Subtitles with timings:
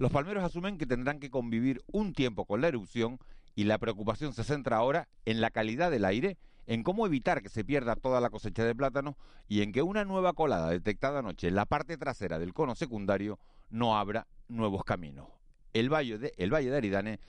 [0.00, 3.18] Los palmeros asumen que tendrán que convivir un tiempo con la erupción
[3.54, 7.50] y la preocupación se centra ahora en la calidad del aire, en cómo evitar que
[7.50, 11.48] se pierda toda la cosecha de plátano y en que una nueva colada detectada anoche
[11.48, 15.28] en la parte trasera del cono secundario no abra nuevos caminos.
[15.74, 17.20] El valle de, el valle de Aridane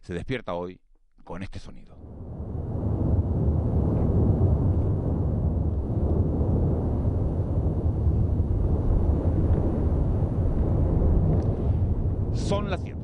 [0.00, 0.78] se despierta hoy
[1.24, 1.96] con este sonido.
[12.48, 12.98] Son las 7.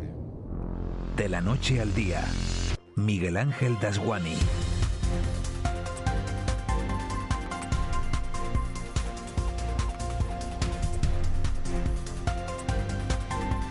[1.17, 2.25] De la noche al día,
[2.97, 4.35] Miguel Ángel Dasguani.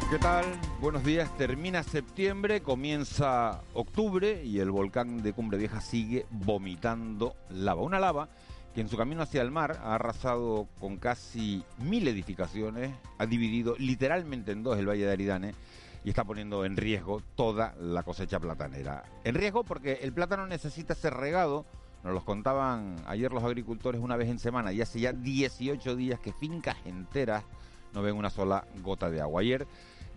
[0.10, 0.46] ¿Qué tal?
[0.80, 1.36] Buenos días.
[1.36, 7.82] Termina septiembre, comienza octubre y el volcán de Cumbre Vieja sigue vomitando lava.
[7.82, 8.30] Una lava
[8.76, 13.78] que en su camino hacia el mar ha arrasado con casi mil edificaciones, ha dividido
[13.80, 15.56] literalmente en dos el Valle de Aridane
[16.04, 19.06] y está poniendo en riesgo toda la cosecha platanera.
[19.24, 21.66] En riesgo porque el plátano necesita ser regado,
[22.04, 26.20] nos los contaban ayer los agricultores una vez en semana y hace ya 18 días
[26.20, 27.46] que fincas enteras
[27.94, 29.40] no ven una sola gota de agua.
[29.40, 29.66] Ayer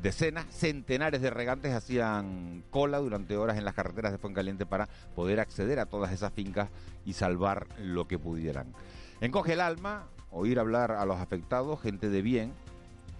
[0.02, 5.40] decenas, centenares de regantes hacían cola durante horas en las carreteras de Fuencaliente para poder
[5.40, 6.70] acceder a todas esas fincas
[7.04, 8.72] y salvar lo que pudieran.
[9.20, 12.52] Encoge el alma oír hablar a los afectados, gente de bien,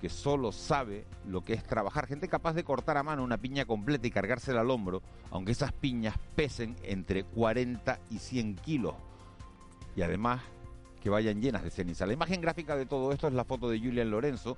[0.01, 3.65] que solo sabe lo que es trabajar, gente capaz de cortar a mano una piña
[3.65, 8.95] completa y cargársela al hombro, aunque esas piñas pesen entre 40 y 100 kilos.
[9.97, 10.41] Y además
[11.03, 12.07] que vayan llenas de ceniza.
[12.07, 14.57] La imagen gráfica de todo esto es la foto de Julian Lorenzo,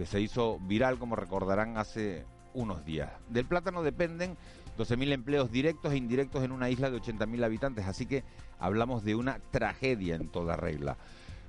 [0.00, 3.10] que se hizo viral, como recordarán, hace unos días.
[3.28, 4.34] Del plátano dependen
[4.78, 8.24] 12.000 empleos directos e indirectos en una isla de 80.000 habitantes, así que
[8.58, 10.96] hablamos de una tragedia en toda regla.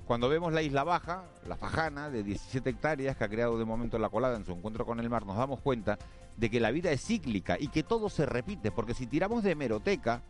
[0.05, 3.97] Cuando vemos la isla baja, la Fajana, de 17 hectáreas, que ha creado de momento
[3.97, 5.97] la colada en su encuentro con el mar, nos damos cuenta
[6.35, 9.51] de que la vida es cíclica y que todo se repite, porque si tiramos de
[9.51, 10.23] hemeroteca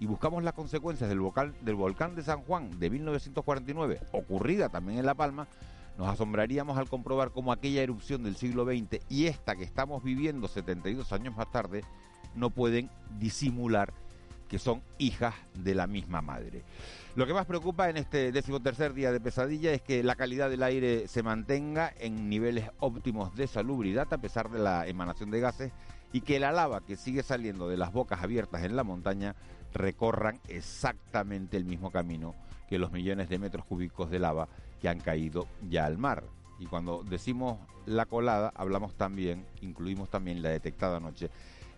[0.00, 4.98] y buscamos las consecuencias del volcán, del volcán de San Juan de 1949, ocurrida también
[4.98, 5.46] en La Palma,
[5.98, 10.46] nos asombraríamos al comprobar cómo aquella erupción del siglo XX y esta que estamos viviendo
[10.46, 11.82] 72 años más tarde
[12.36, 12.88] no pueden
[13.18, 13.92] disimular
[14.48, 16.62] que son hijas de la misma madre.
[17.16, 20.62] Lo que más preocupa en este decimotercer día de pesadilla es que la calidad del
[20.62, 25.72] aire se mantenga en niveles óptimos de salubridad a pesar de la emanación de gases
[26.12, 29.34] y que la lava que sigue saliendo de las bocas abiertas en la montaña
[29.74, 32.34] recorran exactamente el mismo camino
[32.68, 34.48] que los millones de metros cúbicos de lava
[34.80, 36.24] que han caído ya al mar.
[36.58, 41.30] Y cuando decimos la colada, hablamos también, incluimos también la detectada anoche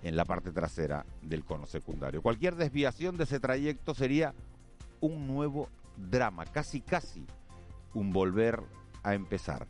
[0.02, 2.22] en la parte trasera del cono secundario.
[2.22, 4.34] Cualquier desviación de ese trayecto sería
[5.00, 7.24] un nuevo drama, casi casi
[7.94, 8.60] un volver
[9.02, 9.66] a empezar.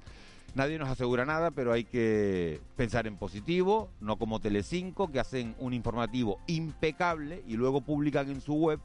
[0.54, 5.54] Nadie nos asegura nada, pero hay que pensar en positivo, no como Telecinco, que hacen
[5.58, 8.80] un informativo impecable y luego publican en su web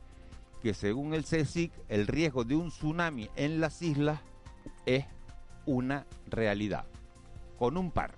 [0.61, 4.19] que según el CSIC el riesgo de un tsunami en las islas
[4.85, 5.05] es
[5.65, 6.85] una realidad,
[7.57, 8.13] con un par.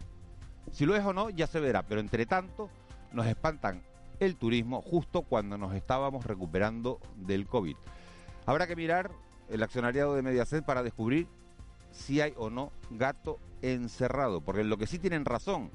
[0.71, 2.69] Si lo es o no, ya se verá, pero entre tanto
[3.13, 3.81] nos espantan
[4.19, 7.75] el turismo justo cuando nos estábamos recuperando del COVID.
[8.45, 9.11] Habrá que mirar
[9.49, 11.27] el accionariado de Mediaset para descubrir
[11.91, 15.71] si hay o no gato encerrado, porque lo que sí tienen razón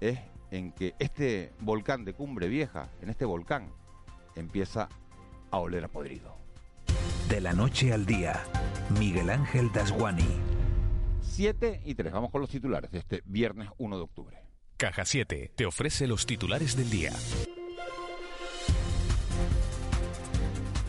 [0.00, 0.18] es
[0.50, 3.68] en que este volcán de Cumbre Vieja, en este volcán,
[4.36, 4.88] empieza
[5.50, 6.33] a oler a podrido.
[7.28, 8.44] De la noche al día,
[8.98, 10.28] Miguel Ángel Dasguani.
[11.22, 14.36] 7 y 3, vamos con los titulares de este viernes 1 de octubre.
[14.76, 17.12] Caja 7 te ofrece los titulares del día.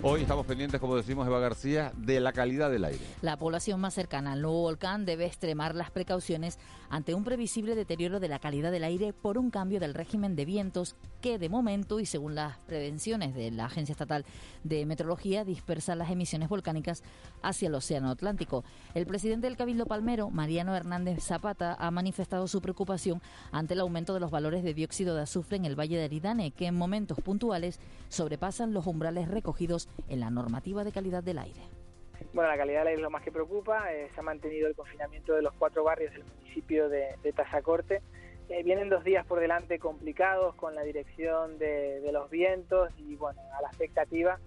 [0.07, 3.03] Hoy estamos pendientes, como decimos Eva García, de la calidad del aire.
[3.23, 6.59] La población más cercana al nuevo volcán debe extremar las precauciones
[6.91, 10.45] ante un previsible deterioro de la calidad del aire por un cambio del régimen de
[10.45, 14.25] vientos que de momento y según las prevenciones de la Agencia Estatal
[14.63, 17.01] de Meteorología dispersa las emisiones volcánicas
[17.41, 18.63] hacia el Océano Atlántico.
[18.93, 24.13] El presidente del Cabildo Palmero, Mariano Hernández Zapata, ha manifestado su preocupación ante el aumento
[24.13, 27.17] de los valores de dióxido de azufre en el Valle de Aridane, que en momentos
[27.21, 31.61] puntuales sobrepasan los umbrales recogidos en la normativa de calidad del aire.
[32.33, 33.91] Bueno, la calidad del aire es lo más que preocupa.
[33.93, 38.01] Eh, se ha mantenido el confinamiento de los cuatro barrios del municipio de, de Tazacorte.
[38.49, 43.15] Eh, vienen dos días por delante complicados con la dirección de, de, los vientos y
[43.15, 44.39] bueno, a la expectativa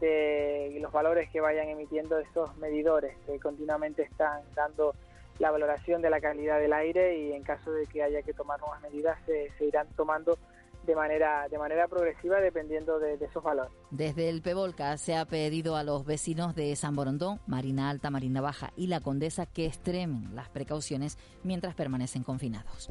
[0.00, 4.94] de los valores que vayan emitiendo estos medidores que continuamente están dando
[5.38, 8.58] la valoración de la calidad del aire y en caso de que haya que tomar
[8.60, 10.38] nuevas medidas se, se irán tomando
[10.86, 13.72] de manera, de manera progresiva dependiendo de, de, valores.
[13.90, 18.40] Desde el Pevolca se ha pedido a los vecinos de San Borondón, Marina Alta, Marina
[18.40, 22.90] Baja y La Condesa que extremen las precauciones mientras permanecen confinados.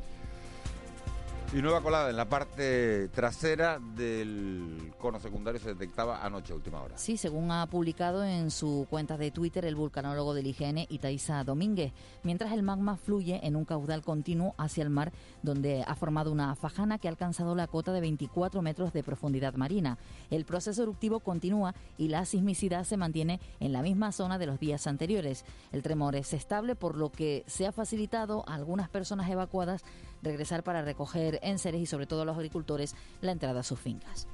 [1.53, 6.81] Y nueva colada en la parte trasera del cono secundario se detectaba anoche a última
[6.81, 6.97] hora.
[6.97, 11.93] Sí, según ha publicado en su cuenta de Twitter el vulcanólogo del IGN Itaiza Domínguez,
[12.23, 15.13] mientras el magma fluye en un caudal continuo hacia el mar,
[15.43, 19.53] donde ha formado una fajana que ha alcanzado la cota de 24 metros de profundidad
[19.53, 19.97] marina.
[20.31, 24.59] El proceso eruptivo continúa y la sismicidad se mantiene en la misma zona de los
[24.59, 25.45] días anteriores.
[25.71, 29.85] El tremor es estable, por lo que se ha facilitado a algunas personas evacuadas
[30.21, 34.27] regresar para recoger enseres y sobre todo a los agricultores la entrada a sus fincas.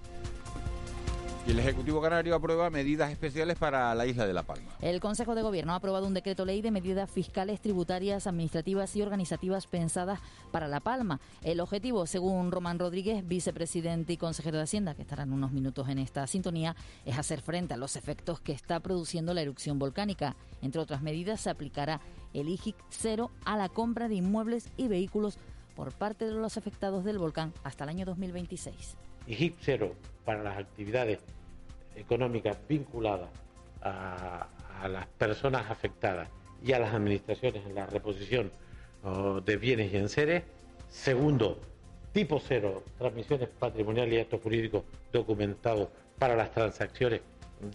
[1.47, 4.75] Y el Ejecutivo Canario aprueba medidas especiales para la isla de La Palma.
[4.79, 9.01] El Consejo de Gobierno ha aprobado un decreto ley de medidas fiscales, tributarias, administrativas y
[9.01, 10.19] organizativas pensadas
[10.51, 11.19] para La Palma.
[11.41, 15.97] El objetivo, según Román Rodríguez, vicepresidente y consejero de Hacienda, que estarán unos minutos en
[15.97, 16.75] esta sintonía,
[17.05, 20.35] es hacer frente a los efectos que está produciendo la erupción volcánica.
[20.61, 22.01] Entre otras medidas, se aplicará
[22.35, 25.39] el IGIC cero a la compra de inmuebles y vehículos
[25.75, 28.97] por parte de los afectados del volcán hasta el año 2026.
[29.27, 29.95] Y HIP cero
[30.25, 31.19] para las actividades
[31.95, 33.29] económicas vinculadas
[33.81, 34.47] a,
[34.87, 36.27] las personas afectadas
[36.63, 38.51] y a las administraciones en la reposición
[39.45, 40.43] de bienes y enseres.
[40.89, 41.59] Segundo,
[42.11, 47.21] tipo cero, transmisiones patrimoniales y actos jurídicos documentados para las transacciones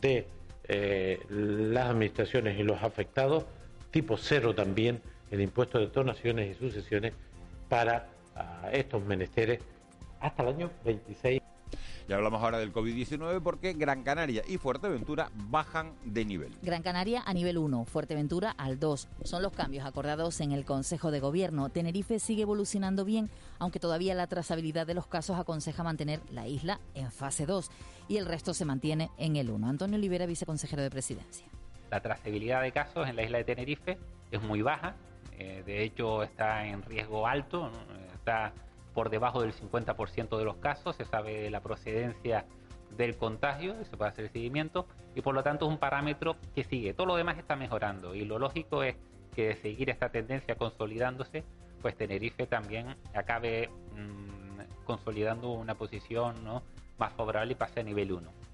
[0.00, 0.26] de
[0.68, 3.44] eh, las administraciones y los afectados.
[3.90, 5.00] Tipo cero también
[5.30, 7.12] el impuesto de donaciones y sucesiones
[7.68, 9.60] para ah, estos menesteres
[10.20, 11.42] hasta el año 26.
[12.08, 16.52] Ya hablamos ahora del COVID-19 porque Gran Canaria y Fuerteventura bajan de nivel.
[16.62, 19.08] Gran Canaria a nivel 1, Fuerteventura al 2.
[19.24, 21.68] Son los cambios acordados en el Consejo de Gobierno.
[21.68, 23.28] Tenerife sigue evolucionando bien,
[23.58, 27.70] aunque todavía la trazabilidad de los casos aconseja mantener la isla en fase 2
[28.06, 29.68] y el resto se mantiene en el 1.
[29.68, 31.46] Antonio Olivera, viceconsejero de Presidencia.
[31.90, 33.98] La trazabilidad de casos en la isla de Tenerife
[34.30, 34.94] es muy baja,
[35.38, 37.70] eh, de hecho está en riesgo alto,
[38.14, 38.52] está
[38.94, 42.46] por debajo del 50% de los casos, se sabe la procedencia
[42.96, 46.64] del contagio se puede hacer el seguimiento y por lo tanto es un parámetro que
[46.64, 46.94] sigue.
[46.94, 48.96] Todo lo demás está mejorando y lo lógico es
[49.34, 51.44] que de seguir esta tendencia consolidándose,
[51.82, 56.36] pues Tenerife también acabe mm, consolidando una posición
[56.98, 58.45] más favorable y pase a nivel 1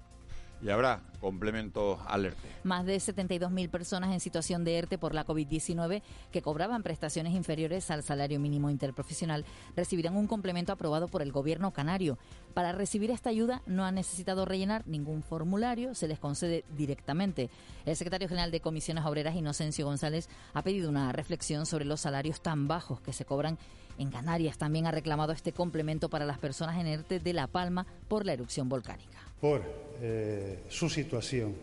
[0.63, 2.49] y habrá complementos al ERTE.
[2.63, 6.01] Más de 72.000 personas en situación de ERTE por la COVID-19
[6.31, 9.45] que cobraban prestaciones inferiores al salario mínimo interprofesional
[9.75, 12.17] recibirán un complemento aprobado por el gobierno canario.
[12.53, 17.49] Para recibir esta ayuda no han necesitado rellenar ningún formulario, se les concede directamente.
[17.85, 22.41] El secretario general de Comisiones Obreras, Inocencio González, ha pedido una reflexión sobre los salarios
[22.41, 23.57] tan bajos que se cobran
[23.97, 24.57] en Canarias.
[24.57, 28.33] También ha reclamado este complemento para las personas en ERTE de La Palma por la
[28.33, 29.61] erupción volcánica por
[30.01, 31.53] eh, su situación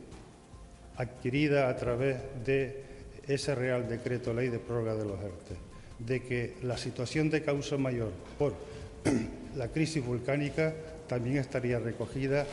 [0.98, 2.84] adquirida a través de
[3.26, 5.56] ese Real Decreto Ley de Prórroga de los ERTE,
[5.98, 8.52] de que la situación de causa mayor por
[9.56, 10.74] la crisis volcánica
[11.08, 12.44] también estaría recogida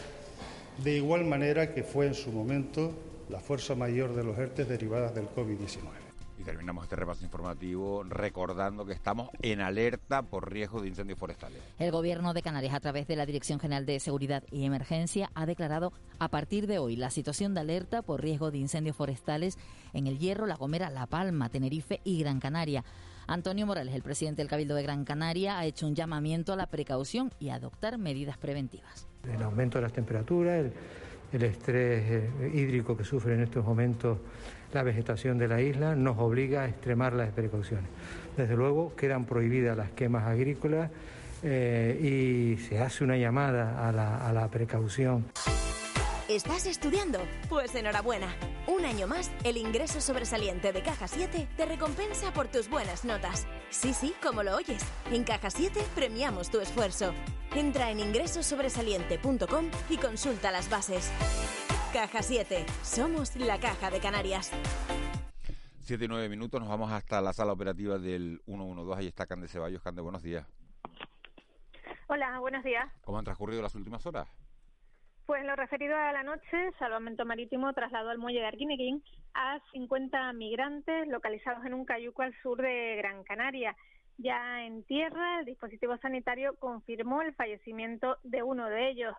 [0.82, 2.94] de igual manera que fue en su momento
[3.30, 6.07] la fuerza mayor de los ERTE derivadas del COVID-19
[6.44, 11.60] terminamos este repaso informativo recordando que estamos en alerta por riesgo de incendios forestales.
[11.80, 15.46] El Gobierno de Canarias, a través de la Dirección General de Seguridad y Emergencia, ha
[15.46, 19.58] declarado a partir de hoy la situación de alerta por riesgo de incendios forestales
[19.94, 22.84] en El Hierro, La Gomera, La Palma, Tenerife y Gran Canaria.
[23.28, 26.68] Antonio Morales, el presidente del Cabildo de Gran Canaria, ha hecho un llamamiento a la
[26.68, 29.08] precaución y a adoptar medidas preventivas.
[29.30, 30.66] El aumento de las temperaturas,
[31.34, 34.20] el, estrés eh, hídrico que sufre en estos momentos
[34.74, 37.90] la vegetación de la isla nos obliga a extremar las precauciones.
[38.36, 40.92] Desde luego quedan prohibidas las quemas agrícolas
[41.44, 42.00] eh,
[42.58, 45.26] y se hace una llamada a la, a la precaución.
[46.28, 47.20] ¿Estás estudiando?
[47.48, 48.28] Pues enhorabuena.
[48.68, 53.48] Un año más, el ingreso sobresaliente de Caja 7 te recompensa por tus buenas notas.
[53.70, 54.84] Sí, sí, como lo oyes.
[55.10, 57.14] En Caja 7 premiamos tu esfuerzo.
[57.56, 61.10] Entra en ingresosobresaliente.com y consulta las bases.
[61.98, 62.64] Caja 7.
[62.84, 64.52] Somos la Caja de Canarias.
[65.80, 69.02] Siete y nueve minutos, nos vamos hasta la sala operativa del 112.
[69.02, 69.82] Ahí está Cande Ceballos.
[69.82, 70.46] Cande, buenos días.
[72.06, 72.88] Hola, buenos días.
[73.04, 74.28] ¿Cómo han transcurrido las últimas horas?
[75.26, 79.60] Pues en lo referido a la noche, Salvamento Marítimo trasladó al muelle de Arquinequín a
[79.72, 83.76] 50 migrantes localizados en un cayuco al sur de Gran Canaria.
[84.20, 89.16] Ya en tierra, el dispositivo sanitario confirmó el fallecimiento de uno de ellos.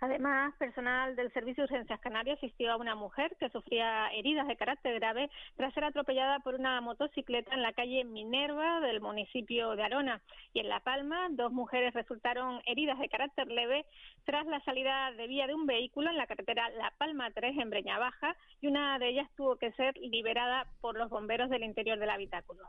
[0.00, 4.56] Además, personal del Servicio de Urgencias Canarias asistió a una mujer que sufría heridas de
[4.56, 9.82] carácter grave tras ser atropellada por una motocicleta en la calle Minerva del municipio de
[9.82, 10.22] Arona.
[10.52, 13.86] Y en La Palma, dos mujeres resultaron heridas de carácter leve
[14.24, 17.70] tras la salida de vía de un vehículo en la carretera La Palma 3 en
[17.70, 21.98] Breña Baja y una de ellas tuvo que ser liberada por los bomberos del interior
[21.98, 22.68] del habitáculo.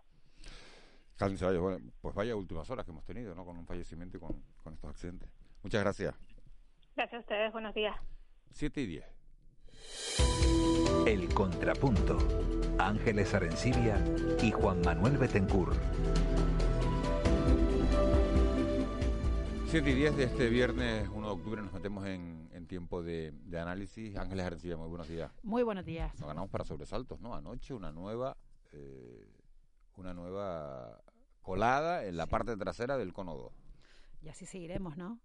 [1.19, 1.59] Vaya.
[1.59, 3.45] Bueno, pues vaya últimas horas que hemos tenido, ¿no?
[3.45, 5.29] Con un fallecimiento y con estos accidentes.
[5.61, 6.28] Muchas gracias.
[6.99, 7.95] Gracias a ustedes, buenos días.
[8.51, 9.05] 7 y 10.
[11.07, 12.17] El Contrapunto.
[12.77, 14.03] Ángeles Arencibia
[14.43, 15.71] y Juan Manuel Betencur.
[19.67, 23.31] 7 y 10 de este viernes 1 de octubre nos metemos en, en tiempo de,
[23.31, 24.17] de análisis.
[24.17, 25.31] Ángeles Arencibia, muy buenos días.
[25.41, 26.13] Muy buenos días.
[26.19, 27.33] Nos ganamos para sobresaltos, ¿no?
[27.33, 28.35] Anoche una nueva,
[28.73, 29.25] eh,
[29.95, 30.99] una nueva
[31.43, 33.53] colada en la parte trasera del cono 2.
[34.21, 35.17] Y así seguiremos, ¿no?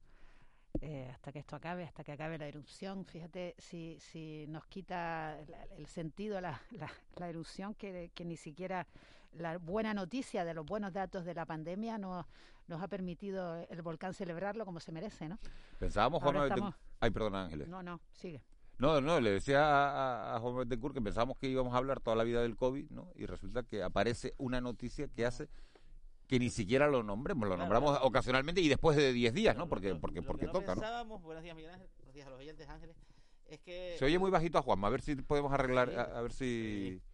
[0.80, 3.04] Eh, hasta que esto acabe, hasta que acabe la erupción.
[3.06, 8.36] Fíjate si, si nos quita el, el sentido la, la, la erupción, que, que, ni
[8.36, 8.86] siquiera
[9.32, 12.26] la buena noticia de los buenos datos de la pandemia nos,
[12.66, 15.38] nos ha permitido el volcán celebrarlo como se merece, ¿no?
[15.78, 16.74] Pensábamos, Juan estamos...
[17.00, 17.68] Ay, perdona, Ángeles.
[17.68, 18.42] No, no, sigue.
[18.78, 22.16] No, no, le decía a, a, a Juan que pensábamos que íbamos a hablar toda
[22.16, 23.12] la vida del COVID, ¿no?
[23.14, 25.48] Y resulta que aparece una noticia que hace
[26.26, 28.06] que ni siquiera lo nombremos, lo nombramos claro.
[28.06, 29.68] ocasionalmente y después de 10 días, ¿no?
[29.68, 31.18] Porque, porque, porque toca, ¿no?
[31.18, 31.88] Buenos días, Miguel Ángel.
[31.98, 32.96] Buenos días a los oyentes, Ángeles.
[33.46, 33.96] Es que...
[33.98, 36.98] Se oye muy bajito a Juanma, a ver si podemos arreglar, a, a, ver si...
[36.98, 37.13] Sí.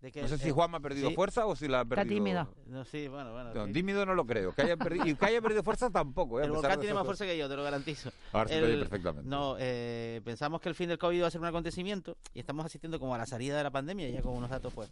[0.00, 1.14] Que, no sé si Juanma ha perdido sí.
[1.16, 2.02] fuerza o si la ha perdido.
[2.02, 2.48] Está tímido.
[2.66, 3.52] No, sí, bueno, bueno.
[3.52, 4.52] No, tímido no lo creo.
[4.52, 6.40] Que haya perdido, y que haya perdido fuerza tampoco.
[6.40, 6.44] ¿eh?
[6.44, 8.12] El volcán tiene más fuerza que yo, te lo garantizo.
[8.32, 9.28] Ahora se el, oye perfectamente.
[9.28, 12.64] No, eh, pensamos que el fin del COVID iba a ser un acontecimiento y estamos
[12.64, 14.88] asistiendo como a la salida de la pandemia, ya con unos datos pues,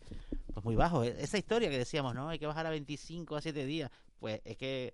[0.52, 1.06] pues muy bajos.
[1.06, 2.28] Esa historia que decíamos, ¿no?
[2.28, 3.92] Hay que bajar a 25 a 7 días.
[4.18, 4.92] Pues es que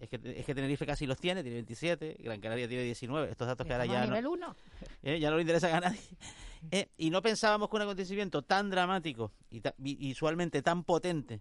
[0.00, 3.30] es que, es que Tenerife casi los tiene, tiene 27, Gran Canaria tiene 19.
[3.30, 4.56] Estos datos que ahora ya nivel no, uno?
[5.02, 6.00] Eh, ya no le interesa a nadie.
[6.70, 11.40] Eh, y no pensábamos que un acontecimiento tan dramático y ta visualmente tan potente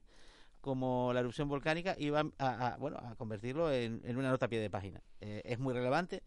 [0.61, 4.47] como la erupción volcánica iba a, a bueno, a convertirlo en, en, una nota a
[4.47, 5.01] pie de página.
[5.19, 6.23] Eh, es muy relevante.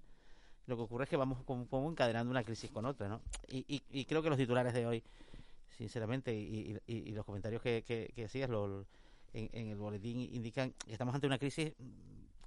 [0.67, 3.23] Lo que ocurre es que vamos como, como encadenando una crisis con otra, ¿no?
[3.49, 5.03] Y, y, y, creo que los titulares de hoy,
[5.71, 8.85] sinceramente, y, y los comentarios que, que, que hacías lo,
[9.33, 11.73] en, en el boletín indican que estamos ante una crisis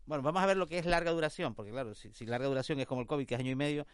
[0.05, 2.87] bueno, vamos a ver lo que es larga duración, porque claro, si, larga duración es
[2.87, 3.87] como el COVID, que es año y medio,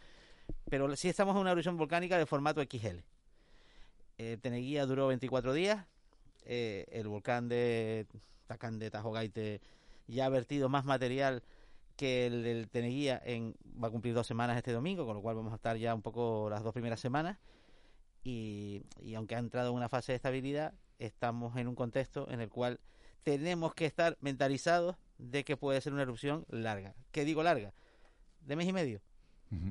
[0.68, 2.98] pero sí estamos en una erupción volcánica de formato XL.
[4.18, 5.86] Eh, Teneguía duró 24 días,
[6.44, 8.06] eh, el volcán de
[8.46, 9.60] Tacán de Tajogaite
[10.06, 11.42] ya ha vertido más material
[11.96, 15.36] que el del Teneguía en, va a cumplir dos semanas este domingo, con lo cual
[15.36, 17.38] vamos a estar ya un poco las dos primeras semanas.
[18.24, 22.40] Y, y aunque ha entrado en una fase de estabilidad, estamos en un contexto en
[22.40, 22.80] el cual
[23.22, 26.94] tenemos que estar mentalizados de que puede ser una erupción larga.
[27.10, 27.72] ¿Qué digo larga?
[28.40, 29.00] ¿De mes y medio?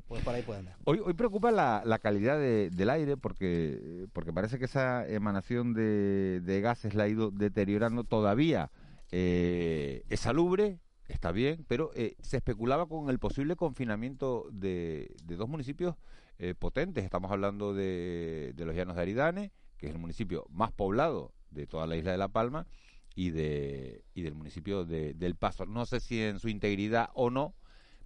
[0.07, 0.77] Pues por ahí puede andar.
[0.85, 5.73] Hoy, hoy preocupa la, la calidad de, del aire porque, porque parece que esa emanación
[5.73, 8.69] de, de gases la ha ido deteriorando todavía.
[9.11, 15.35] Eh, es salubre, está bien, pero eh, se especulaba con el posible confinamiento de, de
[15.35, 15.95] dos municipios
[16.37, 17.03] eh, potentes.
[17.03, 21.65] Estamos hablando de, de los Llanos de Aridane, que es el municipio más poblado de
[21.65, 22.67] toda la isla de La Palma,
[23.15, 25.65] y, de, y del municipio de, del Paso.
[25.65, 27.53] No sé si en su integridad o no,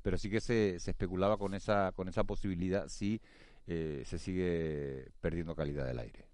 [0.01, 3.21] pero sí que se, se especulaba con esa, con esa posibilidad si
[3.67, 6.25] eh, se sigue perdiendo calidad del aire.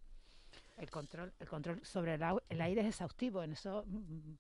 [0.78, 3.86] El control, el control sobre el, el aire es exhaustivo, en eso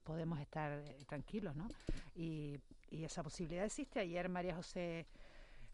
[0.03, 1.67] podemos estar eh, tranquilos, ¿no?
[2.15, 2.59] Y,
[2.89, 3.99] y, esa posibilidad existe.
[3.99, 5.05] Ayer María José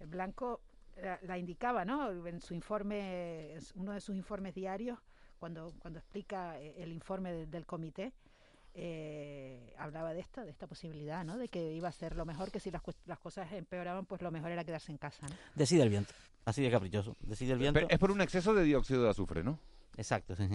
[0.06, 0.62] Blanco
[1.02, 2.28] la, la indicaba, ¿no?
[2.28, 5.00] En su informe, uno de sus informes diarios,
[5.40, 8.14] cuando, cuando explica eh, el informe de, del comité,
[8.80, 11.38] eh, hablaba de esto, de esta posibilidad, ¿no?
[11.38, 14.30] De que iba a ser lo mejor, que si las, las cosas empeoraban, pues lo
[14.30, 15.36] mejor era quedarse en casa, ¿no?
[15.56, 16.14] Decide el viento,
[16.46, 17.18] así de caprichoso.
[17.22, 17.74] Decide el viento.
[17.74, 19.60] Pero es por un exceso de dióxido de azufre, ¿no?
[19.98, 20.48] Exacto, sí.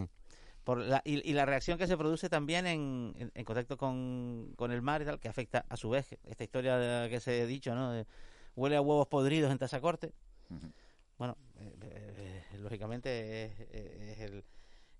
[0.62, 4.52] Por la, y, y, la reacción que se produce también en, en, en, contacto con,
[4.54, 7.42] con el mar y tal, que afecta a su vez esta historia de, que se
[7.42, 7.90] ha dicho, ¿no?
[7.90, 8.06] De,
[8.54, 10.12] huele a huevos podridos en Tazacorte.
[10.48, 10.72] Uh -huh.
[11.18, 14.44] Bueno, eh, eh, lógicamente es, es el,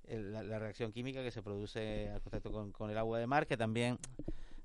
[0.09, 3.57] la, la, reacción química que se produce al contacto con, el agua de mar, que
[3.57, 3.99] también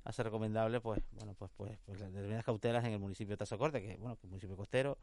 [0.03, 3.98] hace recomendable, pues, bueno, pues, pues, pues determinadas cautelas en el municipio de Tazacorte, que
[3.98, 4.98] bueno, que es un municipio costero,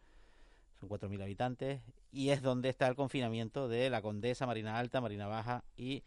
[0.80, 5.26] son 4.000 habitantes, y es donde está el confinamiento de la Condesa, Marina Alta, Marina
[5.26, 6.02] Baja y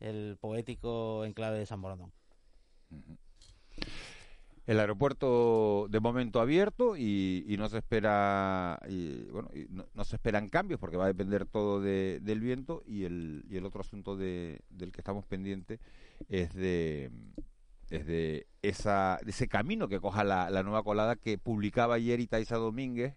[0.00, 2.12] el poético enclave de San Borondón.
[4.66, 8.80] El aeropuerto de momento abierto y, no se espera
[9.30, 13.04] bueno y no, se esperan cambios porque va a depender todo de, del viento y
[13.04, 15.80] el, otro asunto de, del que estamos pendientes
[16.28, 17.10] es de
[17.90, 23.14] es de esa ese camino que coja la, nueva colada que publicaba ayer Itaiza Domínguez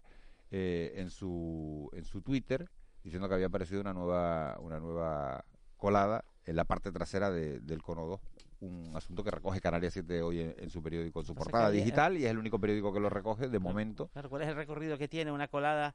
[0.52, 2.70] eh, en su en su Twitter
[3.02, 5.44] diciendo que había aparecido una nueva una nueva
[5.76, 8.20] colada en la parte trasera de, del cono 2
[8.60, 11.70] un asunto que recoge Canarias 7 hoy en, en, su periódico, en su portada sea
[11.78, 14.08] digital, y es el único periódico que lo recoge de momento.
[14.12, 15.94] Claro, ¿Cuál es el recorrido que tiene una colada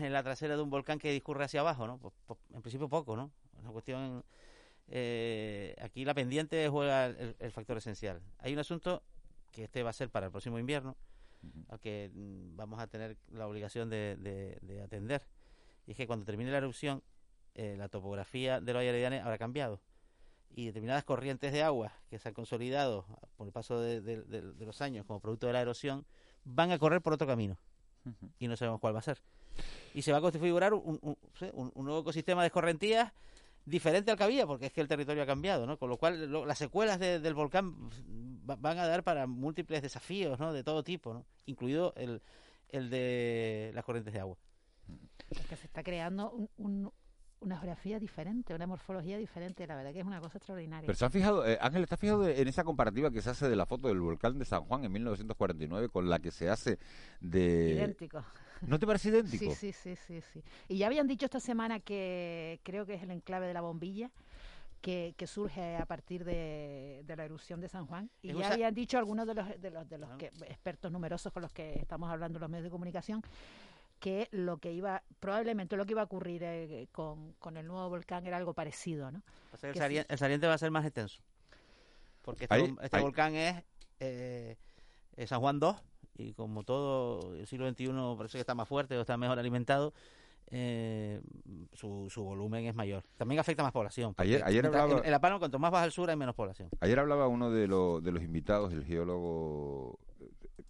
[0.00, 1.86] en la trasera de un volcán que discurre hacia abajo?
[1.86, 1.98] ¿no?
[1.98, 3.30] Pues, pues, en principio poco, ¿no?
[3.60, 4.24] Una cuestión
[4.88, 8.20] eh, aquí la pendiente juega el, el factor esencial.
[8.38, 9.02] Hay un asunto
[9.50, 10.96] que este va a ser para el próximo invierno,
[11.68, 15.26] al que mm, vamos a tener la obligación de, de- de atender.
[15.86, 17.02] Y es que cuando termine la erupción,
[17.54, 19.80] eh, la topografía de los Ayaridanes habrá cambiado.
[20.54, 23.06] Y determinadas corrientes de agua que se han consolidado
[23.36, 26.04] por el paso de, de- de- de los años como producto de la erosión,
[26.44, 27.56] van a correr por otro camino.
[28.38, 29.18] Y no sabemos cuál va a ser.
[29.94, 31.16] Y se va a configurar un, un-
[31.52, 33.12] un- un nuevo ecosistema de escorrentías
[33.64, 35.78] diferente al que había, porque es que el territorio ha cambiado, ¿no?
[35.78, 37.88] Con lo cual, lo- las secuelas de- del volcán
[38.48, 40.52] va- van a dar para múltiples desafíos, ¿no?
[40.52, 41.24] De todo tipo, ¿no?
[41.46, 42.20] Incluido el,
[42.70, 44.36] el de las corrientes de agua.
[45.30, 46.92] Es que se está creando un-
[47.42, 49.66] una geografía diferente, una morfología diferente.
[49.66, 50.86] La verdad que es una cosa extraordinaria.
[50.86, 53.56] Pero se han fijado, eh, Ángel, ¿estás fijado en esa comparativa que se hace de
[53.56, 56.78] la foto del volcán de San Juan en 1949 con la que se hace
[57.20, 57.72] de...
[57.72, 58.24] Idéntico.
[58.62, 59.52] ¿No te parece idéntico?
[59.54, 60.42] Sí, sí, sí, sí, sí.
[60.68, 64.10] Y ya habían dicho esta semana que creo que es el enclave de la bombilla.
[64.80, 68.52] Que, que surge a partir de, de la erupción de San Juan y Es ya
[68.52, 71.78] habían dicho algunos de los de los, de los que, expertos numerosos con los que
[71.78, 73.22] estamos hablando en los medios de comunicación
[74.02, 77.88] que lo que iba probablemente lo que iba a ocurrir eh, con, con el nuevo
[77.88, 79.22] volcán era algo parecido, ¿no?
[79.52, 81.22] O sea, el, saliente va a ser más extenso.
[82.22, 83.62] Porque este, Ahí- este ahí- volcán es
[84.00, 84.56] eh,
[85.16, 85.76] eh, San Juan 2
[86.16, 89.94] y como todo el siglo XXI parece que está más fuerte o está mejor alimentado,
[90.50, 91.20] eh,
[91.72, 93.04] su, su volumen es mayor.
[93.16, 94.14] También afecta más población.
[94.16, 96.68] Ayer- hablaba- En, en La Palma, cuanto más vas al sur, hay menos población.
[96.80, 100.00] Ayer hablaba uno de, lo- de los invitados, el geólogo,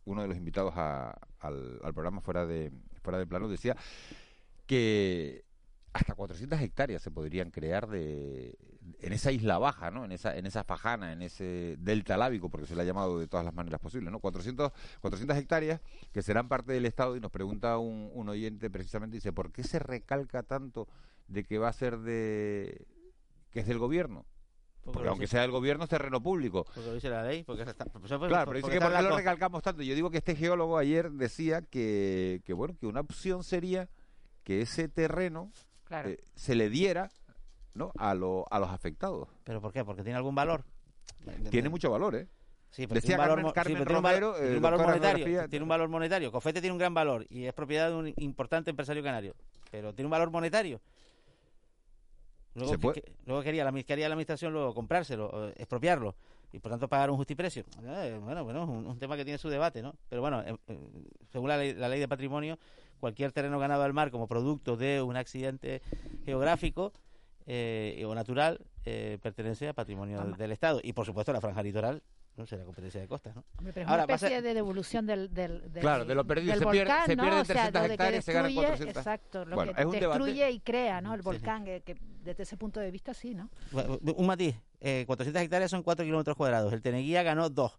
[0.04, 2.70] uno de los invitados a- al, al programa fuera de
[3.02, 3.76] fuera de plano, decía
[4.66, 5.44] que
[5.92, 8.56] hasta 400 hectáreas se podrían crear de
[9.00, 10.04] en esa isla baja, ¿no?
[10.04, 13.28] En esa en esa fajana, en ese delta lábico, porque se le ha llamado de
[13.28, 14.18] todas las maneras posibles, ¿no?
[14.20, 15.80] 400 400 hectáreas
[16.12, 19.64] que serán parte del Estado y nos pregunta un, un oyente precisamente dice, ¿por qué
[19.64, 20.88] se recalca tanto
[21.28, 22.86] de que va a ser de
[23.50, 24.24] que es del gobierno?
[24.82, 26.64] Porque Porque aunque sea del gobierno es terreno público.
[26.64, 28.92] Porque lo dice la ley, porque está, pues, pues, Claro, pero dice porque que por
[28.96, 29.82] qué lo recalcamos tanto.
[29.82, 33.88] Yo digo que este geólogo ayer decía que, que bueno, que una opción sería
[34.42, 35.52] que ese terreno
[35.84, 36.08] Claro.
[36.10, 37.10] eh, se le diera
[37.74, 37.92] ¿no?
[37.96, 39.28] a, lo- a los afectados.
[39.44, 39.84] ¿Pero por qué?
[39.84, 40.64] Porque tiene algún valor.
[41.50, 42.26] Tiene mucho valor, ¿eh?
[42.70, 44.34] Sí, pero Decía tiene un valor, Carmen- mo- sí, Carmen pero tiene un valor- Romero,
[44.40, 45.48] tiene eh, un valor monetario.
[45.48, 46.32] Tiene un valor monetario.
[46.32, 49.34] Cofete tiene un gran valor y es propiedad de un importante empresario canario.
[49.70, 50.80] Pero tiene un valor monetario.
[52.54, 53.02] Luego, que-
[53.44, 56.14] quería, la, quería la administración luego comprárselo, eh, expropiarlo
[56.52, 57.64] y por tanto pagar un justiprecio.
[57.82, 59.94] Eh, bueno, bueno, es un, un tema que tiene su debate, ¿no?
[60.10, 60.54] Pero bueno, eh,
[61.30, 62.58] según la ley, la ley de patrimonio,
[63.00, 65.80] cualquier terreno ganado al mar como producto de un accidente
[66.26, 66.92] geográfico
[67.46, 70.80] eh, o natural eh, pertenece a patrimonio del Estado.
[70.82, 72.02] Y por supuesto la franja litoral
[72.36, 73.44] no será competencia de costas, ¿no?
[73.58, 76.04] Hombre, pero es Ahora, una va a ser- especie de devolución del, del, del- Claro,
[76.04, 76.52] de lo perdido.
[76.52, 77.22] del Se pierde- volcán, se ¿no?
[77.24, 78.96] pierden O sea, 300 lo de que hectáreas, se ganan destruye, 400.
[78.96, 80.18] Exacto, lo Bueno, que es un debate.
[80.18, 81.14] destruye y crea, ¿no?
[81.14, 81.24] El Sí.
[81.24, 83.50] volcán, que, que desde ese punto de vista sí, ¿no?
[84.16, 86.72] Un matiz, eh, 400 hectáreas son 4 kilómetros cuadrados.
[86.72, 87.78] El Teneguía ganó 2.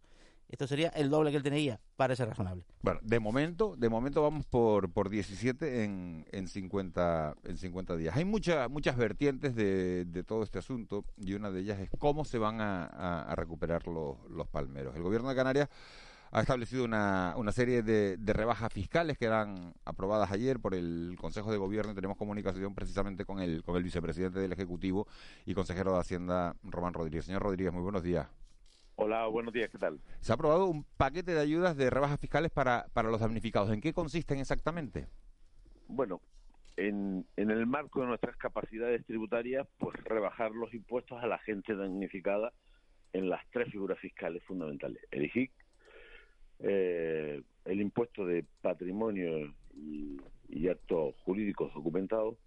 [0.50, 1.80] Esto sería el doble que el Teneguía.
[1.96, 2.64] Parece razonable.
[2.84, 8.16] Bueno, de momento, de momento vamos por, por 17 en, en, 50, en 50 días.
[8.16, 12.24] Hay mucha, muchas vertientes de, de todo este asunto y una de ellas es cómo
[12.24, 14.96] se van a, a- a recuperar los, los palmeros.
[14.96, 15.70] El gobierno de Canarias
[16.34, 21.16] ha establecido una, una serie de, de rebajas fiscales que eran aprobadas ayer por el
[21.22, 25.08] Consejo de Gobierno y tenemos comunicación precisamente con el, con el vicepresidente del Ejecutivo
[25.46, 27.26] y consejero de Hacienda, Román Rodríguez.
[27.26, 28.28] Señor Rodríguez, muy buenos días.
[28.96, 30.00] Hola, buenos días, ¿qué tal?
[30.22, 33.70] Se ha aprobado un paquete de ayudas de rebajas fiscales para, para los damnificados.
[33.70, 35.08] ¿En qué consisten exactamente?
[35.88, 36.20] Bueno,
[36.78, 41.76] en, en el marco de nuestras capacidades tributarias, pues rebajar los impuestos a la gente
[41.76, 42.54] damnificada
[43.14, 45.04] en las tres figuras fiscales fundamentales.
[45.12, 45.52] El IGIC,
[46.66, 50.18] eh, el impuesto de patrimonio y,
[50.70, 52.38] actos jurídicos documentados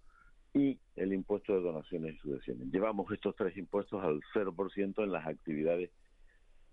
[0.51, 2.71] y el impuesto de donaciones y sucesiones.
[2.71, 5.91] Llevamos estos tres impuestos al 0% en las actividades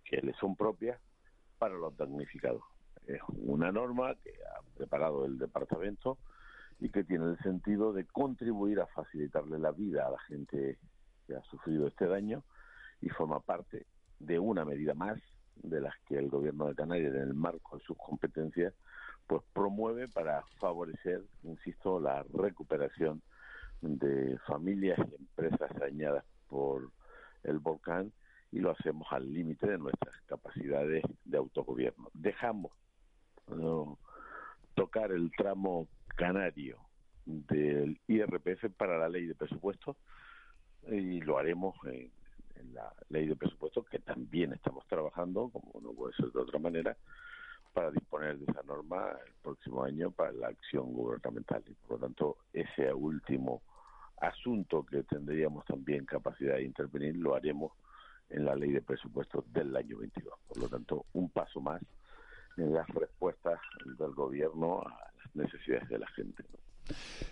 [0.04, 0.98] que les son propias
[1.59, 2.62] para los damnificados.
[3.07, 6.16] Es una norma que ha preparado el departamento
[6.80, 10.78] y que tiene el sentido de contribuir a facilitarle la vida a la gente
[11.26, 12.42] que ha sufrido este daño
[13.02, 13.85] y forma parte
[14.18, 15.20] de una medida más
[15.62, 18.75] de las que el gobierno de Canarias en el marco de sus competencias
[19.27, 23.23] pues promueve para favorecer, insisto, la recuperación
[23.81, 26.90] de familias y empresas dañadas por
[27.43, 28.12] el volcán
[28.53, 32.11] y lo hacemos al límite de nuestras capacidades de autogobierno.
[32.12, 32.73] Dejamos
[34.75, 36.79] tocar el tramo canario
[37.27, 39.97] del IRPF para la ley de presupuestos
[40.88, 42.11] y lo haremos en,
[42.57, 46.59] en la ley de presupuestos que también estamos trabajando, como no puede ser de otra
[46.59, 46.97] manera,
[47.73, 51.62] para disponer de esa norma el próximo año para la acción gubernamental.
[51.67, 53.62] Y por lo tanto, ese último
[54.21, 57.73] asunto que tendríamos también capacidad de intervenir lo haremos
[58.31, 60.33] en la ley de presupuestos del año 22.
[60.49, 61.83] Por lo tanto, un paso más
[62.57, 63.61] en las respuestas
[63.99, 66.45] del gobierno a las necesidades de la gente.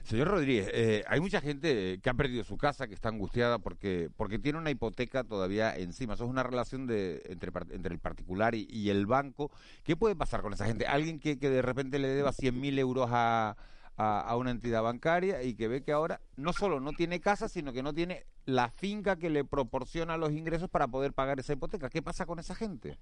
[0.05, 4.09] Señor Rodríguez, eh, hay mucha gente que ha perdido su casa, que está angustiada porque
[4.17, 6.15] porque tiene una hipoteca todavía encima.
[6.15, 9.51] Eso es una relación de entre, entre el particular y, el banco.
[9.85, 10.87] ¿Qué puede pasar con esa gente?
[10.87, 13.57] Alguien que, que de repente le deba 100.000 euros a,
[13.97, 17.73] a, una entidad bancaria y que ve que ahora no solo no tiene casa, sino
[17.73, 21.91] que no tiene la finca que le proporciona los ingresos para poder pagar esa hipoteca.
[21.91, 22.99] ¿Qué pasa con esa gente?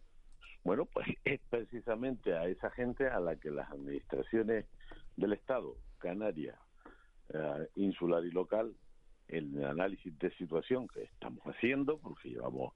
[0.63, 4.67] Bueno, pues es precisamente a esa gente a la que las administraciones
[5.17, 6.59] del Estado, Canaria,
[7.29, 8.75] eh, insular y local,
[9.29, 12.75] el análisis de situación que estamos haciendo, porque llevamos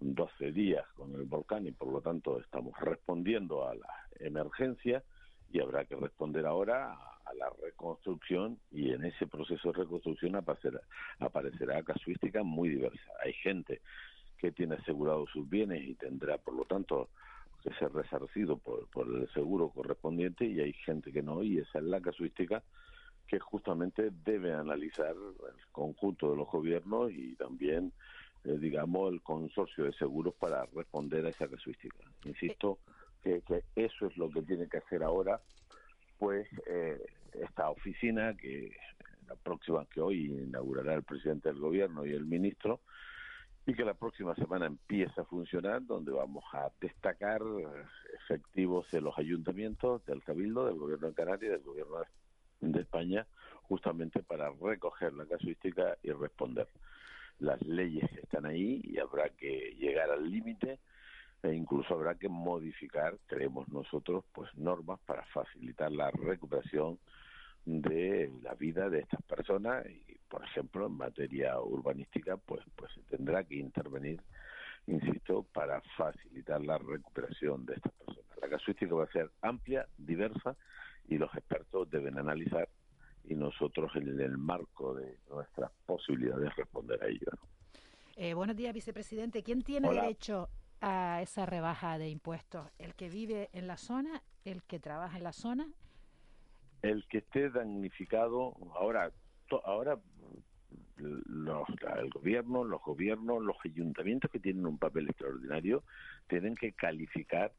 [0.00, 5.04] 12 días con el volcán y por lo tanto estamos respondiendo a la emergencia
[5.52, 6.92] y habrá que responder ahora
[7.24, 10.80] a la reconstrucción y en ese proceso de reconstrucción aparecerá,
[11.20, 13.12] aparecerá casuística muy diversa.
[13.22, 13.80] Hay gente
[14.36, 17.10] que tiene asegurado sus bienes y tendrá, por lo tanto,
[17.64, 21.78] que ser resarcido por, por el seguro correspondiente y hay gente que no y esa
[21.78, 22.62] es la casuística
[23.26, 27.92] que justamente debe analizar el conjunto de los gobiernos y también,
[28.44, 32.04] eh, digamos, el consorcio de seguros para responder a esa casuística.
[32.26, 32.78] Insisto
[33.22, 35.40] que, que eso es lo que tiene que hacer ahora
[36.18, 38.76] pues eh, esta oficina que
[39.26, 42.80] la próxima que hoy inaugurará el presidente del gobierno y el ministro
[43.66, 47.40] y que la próxima semana empieza a funcionar donde vamos a destacar
[48.24, 51.96] efectivos de los ayuntamientos, del Cabildo, del gobierno de Canarias y del gobierno
[52.60, 53.26] de España
[53.62, 56.68] justamente para recoger la casuística y responder.
[57.38, 60.78] Las leyes están ahí y habrá que llegar al límite
[61.42, 66.98] e incluso habrá que modificar, creemos nosotros, pues normas para facilitar la recuperación
[67.66, 73.02] de la vida de estas personas y por ejemplo en materia urbanística pues pues se
[73.02, 74.20] tendrá que intervenir
[74.86, 80.56] insisto para facilitar la recuperación de estas personas la casuística va a ser amplia diversa
[81.08, 82.68] y los expertos deben analizar
[83.24, 87.30] y nosotros en el marco de nuestras posibilidades responder a ello
[88.16, 90.48] eh, buenos días vicepresidente quién tiene derecho
[90.84, 92.66] a esa rebaja de impuestos?
[92.78, 94.22] ¿El que vive en la zona?
[94.44, 95.66] ¿El que trabaja en la zona?
[96.82, 99.10] El que esté damnificado, ahora,
[99.64, 99.98] ahora
[100.96, 105.82] los, el gobierno, los gobiernos, los ayuntamientos que tienen un papel extraordinario
[106.28, 107.52] tienen que calificar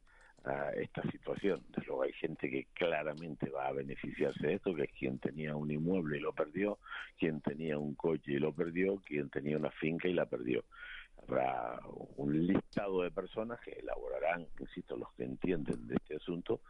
[0.78, 1.63] esta situación.
[1.69, 5.56] Desde luego hay gente que claramente va a beneficiarse de esto, que es quien tenía
[5.56, 6.78] un inmueble y lo perdió,
[7.17, 10.63] quien tenía un coche y lo perdió, quien tenía una finca y la perdió
[11.28, 11.80] habrá
[12.17, 16.62] un listado de personas que elaborarán, insisto, los que entienden de este asunto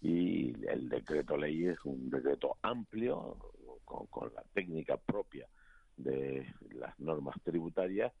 [0.00, 3.36] y el decreto ley es un decreto amplio
[3.84, 5.46] con, la técnica propia
[6.02, 8.12] de las normas tributarias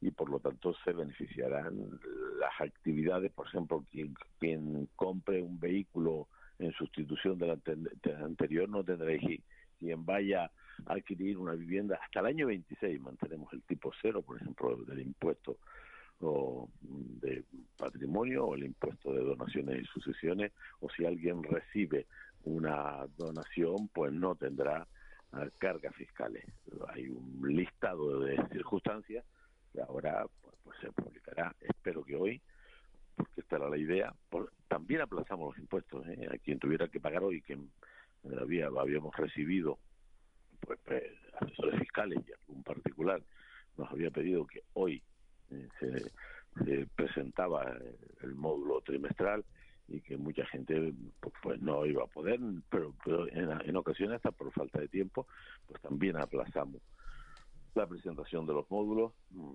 [0.00, 1.98] y por lo tanto se beneficiarán
[2.38, 7.60] las actividades, por ejemplo, quien, quien compre un vehículo en sustitución del,
[8.22, 9.42] anterior no tendrá IGI.
[9.78, 10.50] Quien vaya
[10.86, 15.58] adquirir una vivienda hasta el año 26 mantenemos el tipo cero, por ejemplo, del impuesto
[16.20, 17.44] o de
[17.76, 22.06] patrimonio o el impuesto de donaciones y sucesiones o si alguien recibe
[22.44, 24.86] una donación pues no tendrá
[25.58, 26.44] cargas fiscales
[26.88, 29.24] hay un listado de circunstancias
[29.72, 32.42] que ahora pues, pues se publicará espero que hoy
[33.16, 34.14] porque esta era la idea
[34.68, 36.28] también aplazamos los impuestos ¿eh?
[36.32, 37.58] a quien tuviera que pagar hoy que
[38.40, 39.78] había, habíamos recibido
[40.60, 41.02] pues, pues,
[41.40, 43.22] asesores fiscales y algún particular
[43.76, 45.02] nos había pedido que hoy
[45.50, 47.70] eh, se, presentaba
[48.22, 49.44] el módulo trimestral
[49.88, 52.94] y que mucha gente pues, pues no iba a poder, pero,
[53.30, 55.26] en, ocasiones hasta por falta de tiempo,
[55.66, 56.82] pues también aplazamos
[57.74, 59.54] la presentación de los módulos, mm,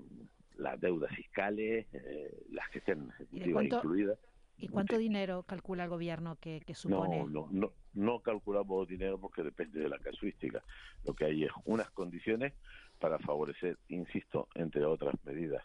[0.58, 4.20] las deudas fiscales, eh, las que estén incluidas.
[4.62, 7.26] ¿Y cuánto dinero calcula el gobierno que, supone?
[7.26, 10.64] No, no, no, calculamos dinero porque depende de la casuística.
[11.04, 12.54] Lo que hay es unas condiciones
[13.00, 15.64] para favorecer, insisto, entre otras medidas,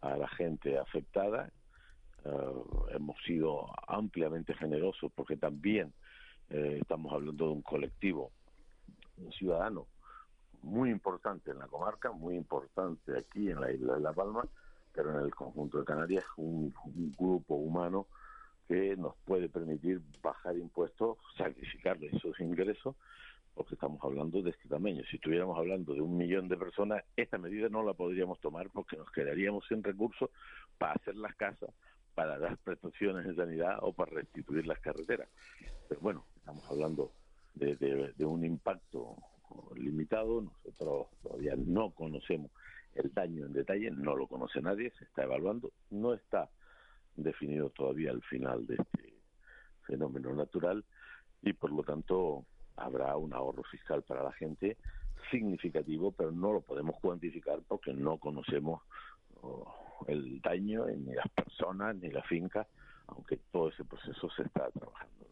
[0.00, 1.52] a la gente afectada.
[2.24, 5.92] Eh, hemos sido ampliamente generosos porque también
[6.50, 8.30] eh, estamos hablando de un colectivo
[9.18, 9.86] un ciudadano
[10.62, 14.46] muy importante en la comarca, muy importante aquí en la isla de La Palma,
[14.92, 16.72] pero en el conjunto de Canarias un
[17.18, 18.06] grupo humano
[18.68, 22.94] que nos puede permitir bajar impuestos, sacrificarle esos ingresos,
[23.54, 25.02] porque estamos hablando de este tamaño.
[25.10, 28.96] Si estuviéramos hablando de un millón de personas, esta medida no la podríamos tomar porque
[28.96, 30.30] nos quedaríamos sin recursos
[30.78, 31.70] para hacer las casas,
[32.14, 35.28] para dar prestaciones en sanidad o para restituir las carreteras.
[35.88, 37.12] Pero bueno, estamos hablando
[37.54, 39.16] de, un impacto
[39.74, 42.50] limitado, nosotros todavía no conocemos
[42.94, 46.50] el daño en detalle, no lo conoce nadie, se está evaluando, no está
[47.16, 49.14] definido todavía el final de este
[49.86, 50.84] fenómeno natural
[51.42, 52.46] y por lo tanto
[52.76, 54.76] habrá un ahorro fiscal para la gente
[55.30, 58.82] significativo, pero no lo podemos cuantificar porque no conocemos
[60.08, 62.66] el daño ni las personas ni la finca,
[63.06, 65.26] aunque todo ese proceso se está trabajando.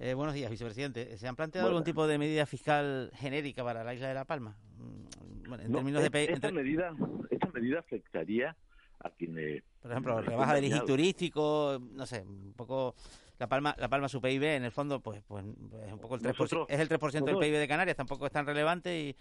[0.00, 1.18] Eh, buenos días, vicepresidente.
[1.18, 4.56] ¿Se han planteado algún tipo de medida fiscal genérica para la isla de La Palma?
[4.76, 6.24] Mm, en términos de...
[6.24, 6.94] Esta, medida,
[7.30, 8.56] esta medida afectaría
[9.00, 9.64] a quienes...
[9.82, 12.94] Por ejemplo, rebaja del IGI turístico, no sé, un poco...
[13.38, 16.22] La Palma, la Palma su PIB, en el fondo, pues, pues es un poco el
[16.22, 19.16] 3%, es el 3% del PIB de Canarias, tampoco es tan relevante y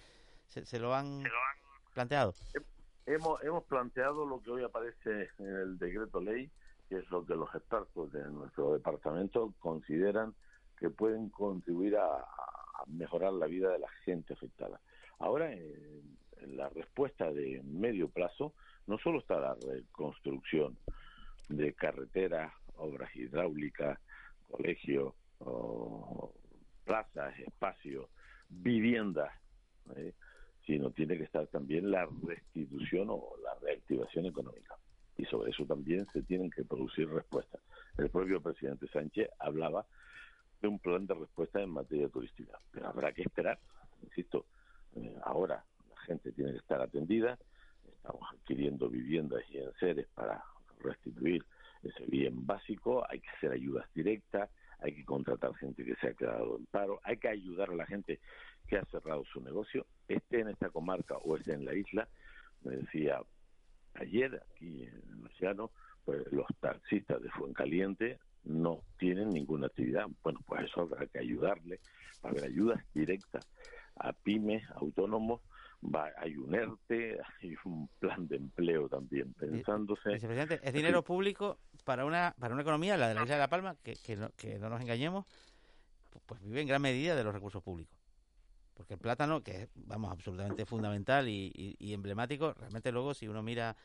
[0.48, 1.24] se, lo, han
[1.94, 2.34] planteado.
[3.08, 6.52] Hemos, hemos planteado lo que hoy aparece en el decreto ley,
[6.90, 10.36] que es lo que los expertos de nuestro departamento consideran
[10.78, 12.26] que pueden contribuir a,
[12.88, 14.80] mejorar la vida de la gente afectada.
[15.20, 16.18] Ahora, en,
[16.56, 18.54] la respuesta de medio plazo,
[18.88, 20.78] no solo está la reconstrucción
[21.50, 24.00] de carreteras, obras hidráulicas,
[24.50, 25.14] colegios,
[26.84, 28.08] plazas, espacios,
[28.50, 29.32] viviendas,
[29.96, 30.14] ¿eh?
[30.68, 34.76] Sino tiene que estar también la restitución o la reactivación económica.
[35.18, 37.62] Y sobre eso también se tienen que producir respuestas.
[37.98, 39.86] El propio presidente Sánchez hablaba
[40.62, 42.60] de un plan de respuesta en materia turística.
[42.72, 43.58] Pero habrá que esperar,
[44.04, 44.46] insisto,
[44.96, 47.40] eh, ahora la gente tiene que estar atendida,
[47.88, 50.44] estamos adquiriendo viviendas y enseres para
[50.82, 51.44] restituir
[51.82, 54.50] ese bien básico, hay que hacer ayudas directas,
[54.80, 57.86] hay que contratar gente que se ha quedado en paro, hay que ayudar a la
[57.86, 58.20] gente
[58.68, 62.08] que ha cerrado su negocio, esté en esta comarca o esté en la isla.
[62.64, 63.22] Me decía
[63.96, 65.72] ayer aquí en el Océano,
[66.06, 70.08] pues los taxistas de Fuencaliente no tienen ninguna actividad.
[70.24, 71.80] Bueno, pues eso habrá que ayudarle,
[72.22, 73.48] para haber ayudas directas
[73.96, 75.42] a pymes, autónomos,
[75.84, 80.10] va, hay un ERTE, hay un plan de empleo también pensándose.
[80.14, 83.50] Vicepresidente, es dinero público para una para una economía, la de la isla de La
[83.50, 85.26] Palma, que, que, no, que no nos engañemos,
[86.26, 87.97] pues vive en gran medida de los recursos públicos.
[88.78, 93.76] Porque el plátano, que es, vamos, absolutamente fundamental y, emblemático, realmente luego si uno mira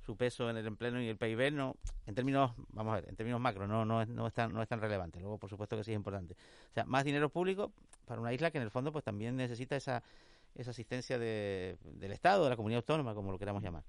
[0.00, 3.16] su peso en el empleo y el PIB no en términos vamos a ver en
[3.16, 5.20] términos macro no no es, no es tan no es tan relevante.
[5.20, 6.34] Luego por supuesto que sí es importante.
[6.70, 7.72] O sea más dinero público
[8.06, 10.02] para una isla que en el fondo pues también necesita esa
[10.54, 13.84] esa asistencia de, del Estado de la comunidad autónoma como lo queramos llamar.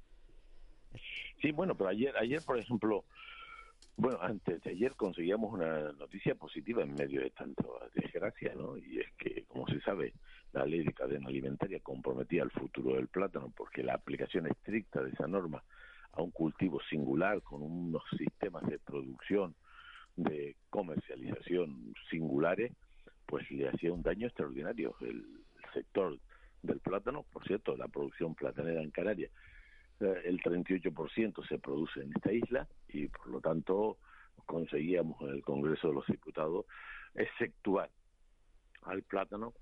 [1.41, 3.05] Sí bueno pero ayer ayer por ejemplo
[3.99, 8.77] bueno, antes de ayer conseguíamos una noticia positiva en medio de tanto desgracia, ¿no?
[8.77, 10.13] Y es que, como se sabe,
[10.53, 15.11] la ley de cadena alimentaria comprometía el futuro del plátano porque la aplicación estricta de
[15.11, 15.61] esa norma
[16.13, 19.53] a un cultivo singular con unos sistemas de producción,
[20.15, 22.71] de comercialización singulares,
[23.25, 24.95] pues le hacía un daño extraordinario.
[25.01, 25.25] El
[25.73, 26.17] sector
[26.63, 29.31] del plátano, por cierto, la producción platanera en Canarias,
[29.99, 33.97] eh, el 38% se produce en esta isla y por lo tanto
[34.45, 36.65] conseguíamos en el Congreso de los Diputados
[37.15, 37.89] exceptuar
[38.83, 39.53] al plátano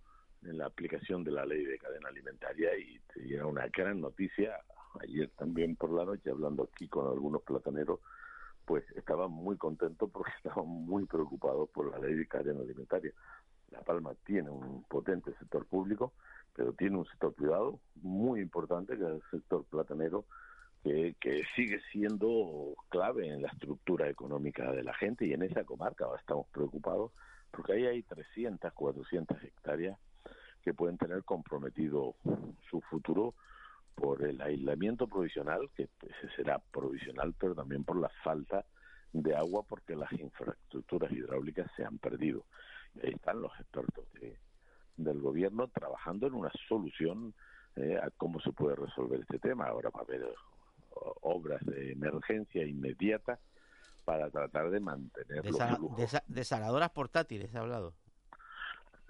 [0.43, 3.01] en la aplicación de la ley de cadena alimentaria y
[3.33, 4.57] era una gran noticia
[5.01, 7.99] ayer también por la noche hablando aquí con algunos plataneros,
[8.65, 13.11] pues estaban muy contentos porque estaban muy preocupados por la ley de cadena alimentaria.
[13.71, 16.13] La Palma tiene un potente sector público,
[16.55, 20.25] pero tiene un sector privado muy importante, que es el sector platanero,
[20.83, 26.05] que, sigue siendo clave en la estructura económica de la gente y en esa comarca
[26.19, 27.11] estamos preocupados
[27.51, 29.97] porque ahí hay 300, 400 hectáreas
[30.61, 32.15] que pueden tener comprometido
[32.69, 33.33] su futuro
[33.95, 35.89] por el aislamiento provisional, que
[36.35, 38.65] será provisional, pero también por la falta
[39.11, 42.45] de agua porque las infraestructuras hidráulicas se han perdido.
[42.95, 44.05] Y ahí están los expertos
[44.97, 47.33] del gobierno trabajando en una solución
[47.75, 49.65] eh, a cómo se puede resolver este tema.
[49.65, 50.27] Ahora va a haber
[51.21, 53.39] obras de emergencia inmediata
[54.05, 57.93] para tratar de mantener los desaladoras portátiles, he hablado.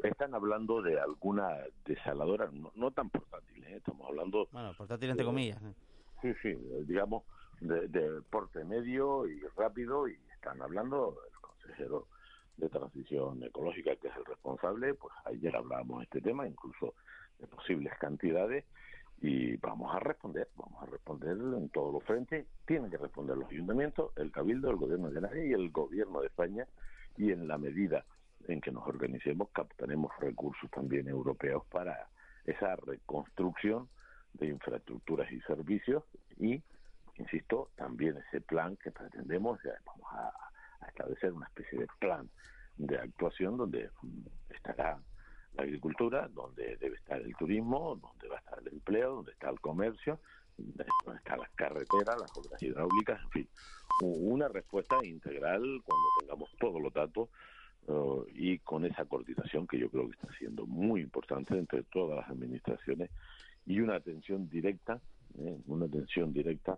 [0.04, 1.50] Están hablando de alguna
[1.86, 3.78] desaladora, no, tan portátil, ¿eh?
[3.78, 4.48] estamos hablando...
[4.52, 5.62] Bueno, portátil entre comillas.
[5.62, 5.74] ¿eh?
[6.22, 7.24] Sí, sí, digamos,
[7.62, 12.08] de, porte medio y rápido, y están hablando el consejero
[12.58, 16.96] de transición ecológica, que es el responsable, pues ayer hablábamos de este tema, incluso
[17.40, 18.66] de posibles cantidades,
[19.22, 23.50] y vamos a responder, vamos a responder en todos los frentes, tienen que responder los
[23.50, 26.68] ayuntamientos, el Cabildo, el Gobierno de Canarias y el Gobierno de España,
[27.18, 28.06] y en la medida
[28.48, 32.08] en que nos organicemos captaremos recursos también europeos para
[32.46, 33.90] esa reconstrucción
[34.34, 36.04] de infraestructuras y servicios.
[36.38, 36.62] Y,
[37.16, 40.32] insisto, también ese plan que pretendemos, vamos a,
[40.88, 42.30] establecer una especie de plan
[42.78, 43.90] de actuación donde
[44.50, 45.00] estará
[45.58, 49.50] la agricultura, donde debe estar el turismo, donde va a estar el empleo, donde está
[49.50, 50.20] el comercio,
[50.58, 50.86] donde
[51.18, 53.50] están las carreteras, las obras hidráulicas, en fin,
[54.02, 57.30] una respuesta integral cuando tengamos todos los datos
[57.88, 62.18] uh, y con esa coordinación que yo creo que está siendo muy importante entre todas
[62.18, 63.10] las administraciones
[63.66, 65.02] y una atención directa,
[65.40, 65.58] ¿eh?
[65.66, 66.78] una atención directa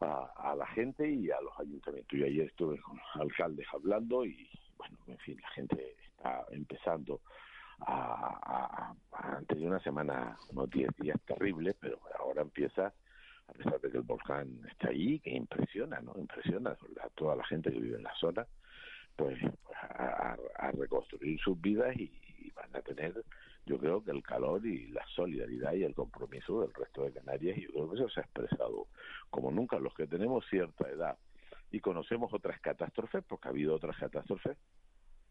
[0.00, 2.18] a, a, la gente y a los ayuntamientos.
[2.18, 7.20] Yo ayer estuve con alcaldes hablando y, bueno, en fin, la gente está empezando
[7.80, 12.92] a, a, tenido una semana, unos 10 días terribles, pero ahora empieza,
[13.46, 16.14] a pesar de que el volcán está ahí, que impresiona, ¿no?
[16.16, 18.46] Impresiona a toda la gente que vive en la zona,
[19.16, 19.38] pues,
[19.80, 22.10] a, a, reconstruir sus vidas y,
[22.54, 23.24] van a tener,
[23.66, 27.58] yo creo que el calor y la solidaridad y el compromiso del resto de Canarias,
[27.58, 28.86] y yo creo que eso se ha expresado
[29.28, 29.80] como nunca.
[29.80, 31.18] Los que tenemos cierta edad
[31.72, 34.56] y conocemos otras catástrofes, porque ha habido otras catástrofes,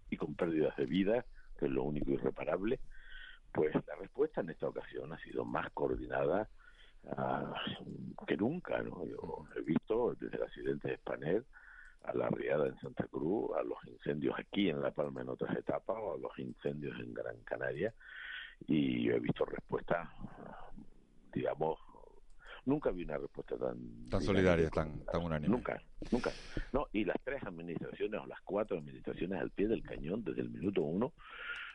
[0.09, 1.25] y con pérdidas de vida,
[1.65, 2.79] es lo único irreparable,
[3.51, 6.49] pues la respuesta en esta ocasión ha sido más coordinada
[7.03, 8.81] uh, que nunca.
[8.81, 9.03] ¿no?
[9.55, 11.45] He visto desde el accidente de Spanel
[12.03, 15.55] a la riada en Santa Cruz, a los incendios aquí en La Palma en otras
[15.57, 17.93] etapas, o a los incendios en Gran Canaria,
[18.67, 20.09] y yo he visto respuestas,
[21.33, 21.79] digamos,
[22.65, 25.49] nunca vi una respuesta tan tan solidaria, tan, tan unánime.
[25.49, 26.31] Nunca, nunca.
[26.71, 30.49] No, y las tres administraciones o las cuatro administraciones al pie del cañón desde el
[30.49, 31.13] minuto uno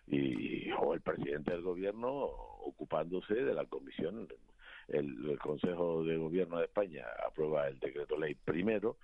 [0.07, 4.29] y o el presidente del gobierno ocupándose de la comisión
[4.89, 8.97] el, el Consejo de Gobierno de España aprueba el decreto ley primero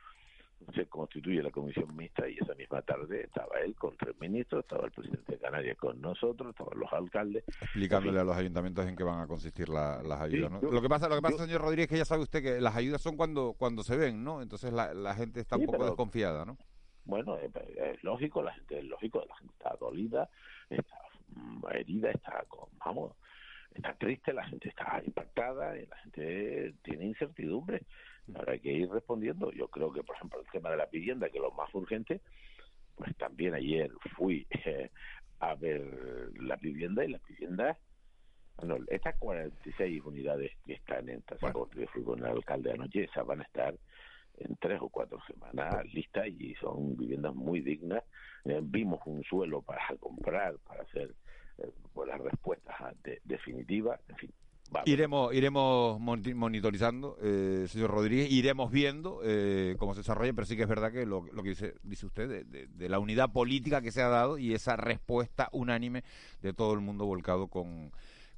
[0.74, 4.86] se constituye la comisión mixta y esa misma tarde estaba él con tres ministros, estaba
[4.86, 7.44] el presidente de Canarias con nosotros, estaban los alcaldes.
[7.60, 10.50] Explicándole a los ayuntamientos en qué van a consistir las ayudas.
[10.50, 10.60] ¿no?
[10.60, 13.02] lo que pasa, lo que pasa señor Rodríguez, que ya sabe usted que las ayudas
[13.02, 14.42] son cuando cuando se ven, ¿no?
[14.42, 16.56] Entonces la, la gente está un poco desconfiada, ¿no?
[17.04, 20.28] Bueno, es, es, lógico, la gente es lógico, la gente está dolida,
[20.70, 20.96] está
[21.72, 23.12] herida, está con, vamos,
[23.74, 27.82] está triste, la gente está impactada, y la gente tiene incertidumbre.
[28.34, 29.52] Ahora hay que ir respondiendo.
[29.52, 32.20] Yo creo que, por ejemplo, el tema de la vivienda, que es lo más urgente,
[32.96, 34.90] pues también ayer fui eh,
[35.40, 35.82] a ver
[36.40, 37.76] la vivienda y la vivienda,
[38.56, 43.26] bueno, estas 46 unidades que están en Tazacorte, que fui con el alcalde anoche, esas
[43.26, 43.74] van a estar
[44.38, 48.02] en tres o cuatro semanas listas y son viviendas muy dignas.
[48.44, 51.14] Eh, vimos un suelo para comprar, para hacer eh,
[51.92, 54.30] pues las respuestas de, definitivas, en fin.
[54.86, 60.62] Iremos, iremos monitorizando, eh, señor Rodríguez, iremos viendo eh, cómo se desarrolla, pero sí que
[60.62, 63.92] es verdad que lo, lo que dice, dice usted, de, de, la unidad política que
[63.92, 66.02] se ha dado y esa respuesta unánime
[66.42, 67.92] de todo el mundo volcado con,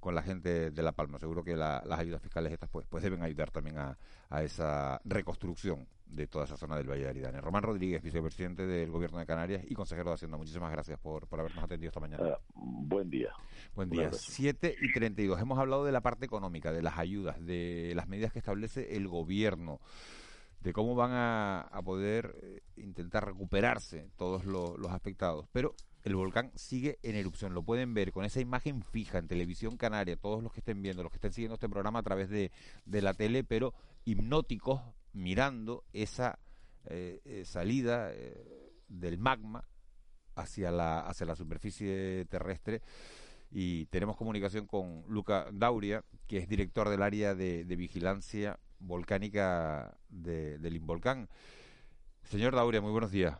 [0.06, 1.18] con la gente de La Palma.
[1.18, 3.98] Seguro que la, las ayudas fiscales estas pues, pues deben ayudar también a,
[4.30, 7.40] a, esa reconstrucción de toda esa zona del Valle de Aridane.
[7.40, 10.36] Román Rodríguez, vicepresidente del Gobierno de Canarias y consejero de Hacienda.
[10.36, 12.22] Muchísimas gracias por, por habernos atendido esta mañana.
[12.22, 13.32] Uh, buen día.
[13.74, 14.12] Buen día.
[14.12, 15.40] 7 y 32.
[15.40, 19.08] Hemos hablado de la parte económica, de las ayudas, de las medidas que establece el
[19.08, 19.80] Gobierno
[20.60, 25.48] de cómo van a, a poder eh, intentar recuperarse todos los afectados.
[25.50, 25.74] Pero
[26.06, 27.52] el volcán sigue en erupción.
[27.52, 31.02] Lo pueden ver con esa imagen fija en televisión canaria, todos los que estén viendo,
[31.02, 32.52] los que estén siguiendo este programa a través de,
[32.84, 34.80] de la tele, pero hipnóticos
[35.12, 36.38] mirando esa
[36.84, 39.64] eh, salida eh, del magma
[40.36, 42.82] hacia la, hacia la superficie terrestre.
[43.50, 49.98] Y tenemos comunicación con Luca Dauria, que es director del área de, de vigilancia volcánica
[50.08, 51.28] de, del Involcán.
[52.22, 53.36] Señor Dauria, muy buenos días.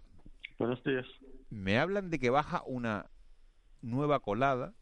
[0.58, 1.06] Buenos días
[1.50, 3.10] me hablan de que baja una
[3.82, 4.74] nueva colada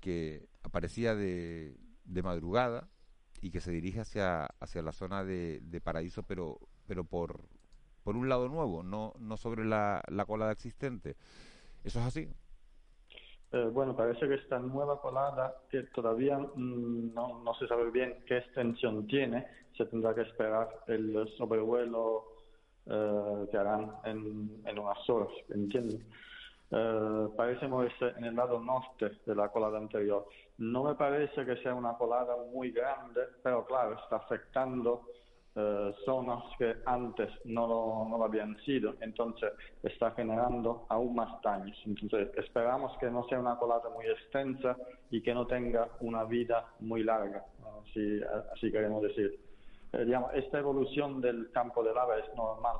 [0.00, 2.88] que aparecía de, de madrugada
[3.40, 7.48] y que se dirige hacia, hacia la zona de, de Paraíso, pero, pero por,
[8.02, 11.16] por un lado nuevo, no, no sobre la, la colada existente.
[11.84, 12.28] ¿Eso es así?
[13.52, 18.24] Eh, bueno, parece que esta nueva colada, que todavía mmm, no, no se sabe bien
[18.26, 22.35] qué extensión tiene, se tendrá que esperar el sobrevuelo
[22.88, 26.04] eh, que harán en, unas horas, ¿entienden?
[26.70, 30.26] Eh, parece moverse en el lado norte de la colada anterior.
[30.58, 35.02] No me parece que sea una colada muy grande, pero claro, está afectando
[35.56, 41.40] eh, zonas que antes no lo, no lo habían sido, entonces está generando aún más
[41.42, 41.76] daños.
[41.86, 44.76] Entonces esperamos que no sea una colada muy extensa
[45.10, 47.44] y que no tenga una vida muy larga,
[48.52, 49.45] así queremos decir.
[49.92, 52.76] Eh, esta evolución del campo de lava es normal.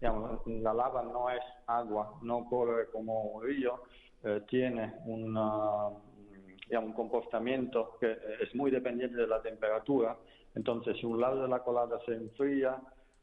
[0.00, 3.82] La lava no es agua, no corre como un río,
[4.22, 5.88] eh, tiene una,
[6.66, 10.16] digamos, un comportamiento que es muy dependiente de la temperatura.
[10.54, 12.80] Entonces, si un lado de la colada se enfría,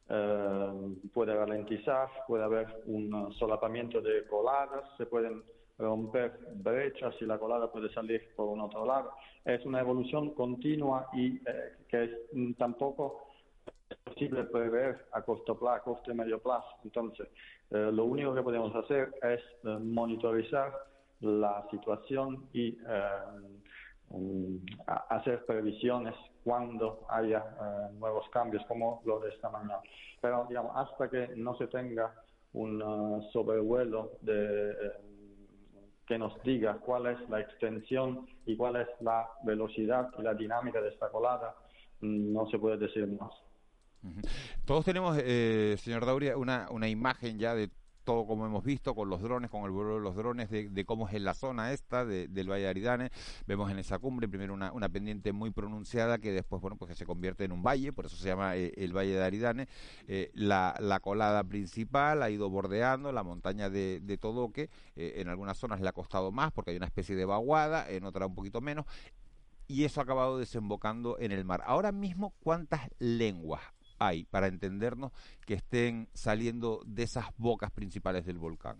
[0.08, 5.44] eh, puede ralentizar, puede haber un solapamiento de coladas, se pueden
[5.78, 9.12] romper brechas y la colada puede salir por un otro lado.
[9.44, 13.28] Es una evolución continua y eh, que es, mm, tampoco
[13.90, 16.68] es posible prever a corto plazo, a corto y medio plazo.
[16.84, 17.28] Entonces,
[17.72, 20.72] eh, lo único que podemos hacer es eh, monitorizar
[21.22, 22.78] la situación y
[24.10, 24.58] mm,
[25.10, 26.14] hacer previsiones
[26.44, 27.44] cuando haya
[28.00, 29.80] nuevos cambios como lo de esta mañana.
[30.22, 32.14] Pero, digamos, hasta que no se tenga
[32.54, 34.76] un sobrevuelo de
[36.08, 40.82] que nos diga cuál es la extensión y cuál es la velocidad y la dinámica
[40.82, 41.56] de esta colada,
[42.02, 43.32] mm, no se puede decir más.
[44.66, 47.70] Todos tenemos, eh, señor Dauria, una, una imagen ya de
[48.06, 51.10] todo como hemos visto con los drones, con el vuelo de los drones, de, cómo
[51.10, 53.12] es la zona esta del Valle de Aridane.
[53.48, 57.44] Vemos en esa cumbre primero una, pendiente muy pronunciada que después, bueno, pues se convierte
[57.44, 59.68] en un valle, por eso se llama eh, el Valle de Aridane.
[60.08, 64.70] Eh, la, la, colada principal ha ido bordeando la montaña de, de Todoque.
[64.96, 68.06] Eh, en algunas zonas le ha costado más porque hay una especie de vaguada, en
[68.06, 68.86] otras un poquito menos.
[69.68, 71.64] Y eso ha acabado desembocando en el mar.
[71.66, 75.12] Ahora mismo, ¿cuántas lenguas hay para entendernos
[75.46, 78.78] que estén saliendo de esas bocas principales del volcán?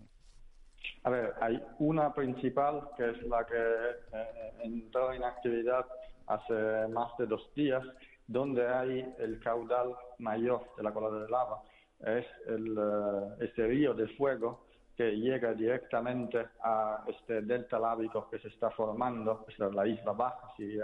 [1.04, 5.86] A ver, hay una principal que es la que eh, entró en actividad
[6.26, 7.84] hace más de dos días,
[8.26, 11.62] donde hay el caudal mayor de la colada de lava.
[12.00, 18.38] Es el, eh, este río de fuego que llega directamente a este delta lábico que
[18.38, 20.78] se está formando, es la isla baja, si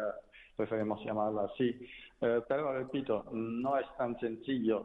[0.57, 1.79] preferimos llamarla así.
[2.21, 4.85] Eh, pero repito, no es tan sencillo.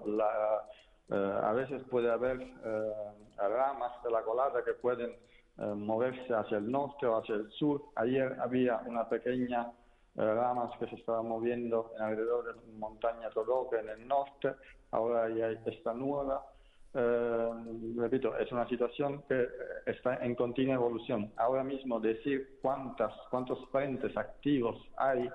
[1.09, 2.93] Eh, a veces puede haber eh,
[3.37, 5.15] ramas de la colada que pueden
[5.59, 7.81] moverse hacia el norte o hacia el sur.
[7.95, 9.71] Ayer había una pequeña
[10.15, 14.53] ramas que se estaba moviendo alrededor de la montaña Todoque en el norte.
[14.91, 16.45] Ahora ya esta nueva.
[16.93, 19.47] repito, es una situación que
[19.87, 21.31] está en continua evolución.
[21.37, 25.27] Ahora mismo decir cuántas, cuántos frentes activos hay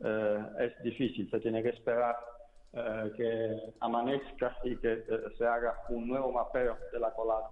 [0.00, 2.16] eh, es difícil, se tiene que esperar
[2.72, 5.04] eh, que amanezca y que eh,
[5.36, 7.50] se haga un nuevo mapeo de la colada.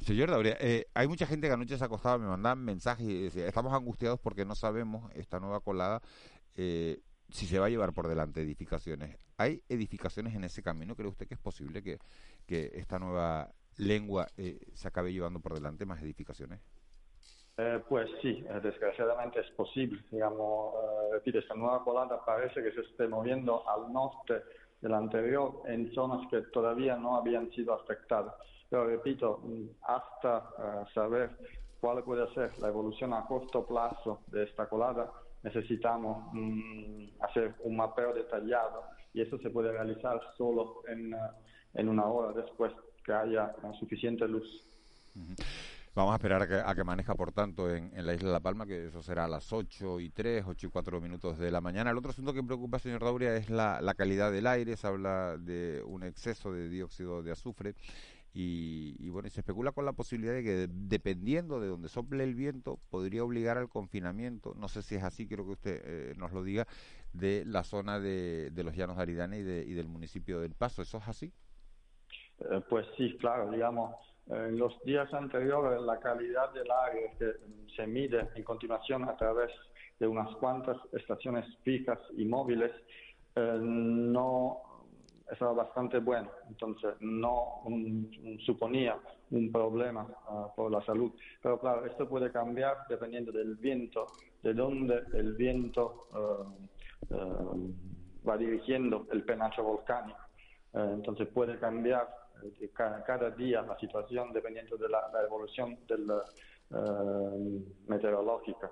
[0.00, 0.56] Señor Dauria,
[0.94, 4.46] hay mucha gente que anoche se acostaba, me mandaban mensajes y decía, estamos angustiados porque
[4.46, 6.00] no sabemos esta nueva colada
[6.54, 9.18] si se va a llevar por delante edificaciones.
[9.36, 10.96] ¿Hay edificaciones en ese camino?
[10.96, 11.98] ¿Cree usted que es posible que,
[12.46, 14.28] que esta nueva lengua
[14.72, 16.60] se acabe llevando por delante más edificaciones?
[17.56, 20.02] Eh, pues sí, eh, desgraciadamente es posible.
[20.10, 20.74] Digamos,
[21.24, 24.42] eh, esta nueva colada parece que se esté moviendo al norte
[24.80, 28.34] del anterior en zonas que todavía no habían sido afectadas.
[28.68, 29.40] Pero repito,
[29.82, 31.30] hasta saber
[31.80, 37.76] cuál puede ser la evolución a corto plazo de esta colada, necesitamos mm, hacer un
[37.76, 38.82] mapeo detallado
[39.12, 41.14] y eso se puede realizar solo en,
[41.74, 42.72] en una hora después
[43.04, 44.64] que haya suficiente luz.
[45.94, 48.40] Vamos a esperar a que, a que maneja, por tanto, en, la isla de La
[48.40, 51.60] Palma, que eso será a las 8 y 3, 8 y 4 minutos de la
[51.60, 51.92] mañana.
[51.92, 54.76] El otro asunto que preocupa, señor Dauria, es la, calidad del aire.
[54.76, 57.76] Se habla de un exceso de dióxido de azufre.
[58.32, 62.80] Y, bueno, se especula con la posibilidad de que dependiendo de donde sople el viento,
[62.90, 66.42] podría obligar al confinamiento, no sé si es así, quiero que usted eh, nos lo
[66.42, 66.66] diga,
[67.12, 70.82] de la zona de, los llanos de Aridane y, y del municipio del Paso.
[70.82, 71.32] ¿Eso es así?
[72.40, 73.94] Eh, pues sí, claro, digamos,
[74.28, 77.32] en los días anteriores, la calidad del aire que
[77.76, 79.50] se mide en continuación a través
[79.98, 82.72] de unas cuantas estaciones fijas y móviles
[83.36, 84.62] eh, no
[85.30, 87.62] estaba bastante bueno, entonces no
[88.44, 88.96] suponía
[89.30, 91.12] un problema ah, por la salud.
[91.42, 94.06] Pero claro, esto puede cambiar dependiendo del viento,
[94.42, 100.18] de dónde el viento eh, eh, va dirigiendo el penacho volcánico.
[100.72, 102.08] entonces puede cambiar
[102.72, 106.10] cada, día la situación dependiendo de la, evolución del,
[106.70, 108.70] eh, meteorológica.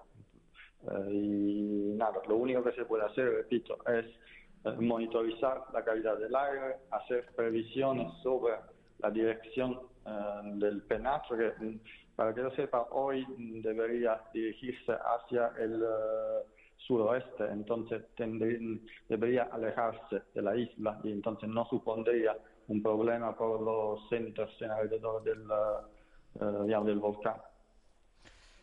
[0.91, 4.07] Eh, y nada, lo único que se puede hacer, repito, es
[4.65, 8.55] eh, monitorizar la calidad del aire, hacer previsiones sobre
[8.99, 9.81] la dirección
[10.55, 11.53] del penacho, que
[12.17, 15.81] para que lo sepa, hoy debería dirigirse hacia el
[16.87, 18.03] suroeste, entonces
[19.09, 22.37] debería alejarse de la isla y entonces no supondría
[22.73, 27.37] un problema por los centros en alrededor del, uh, del volcán.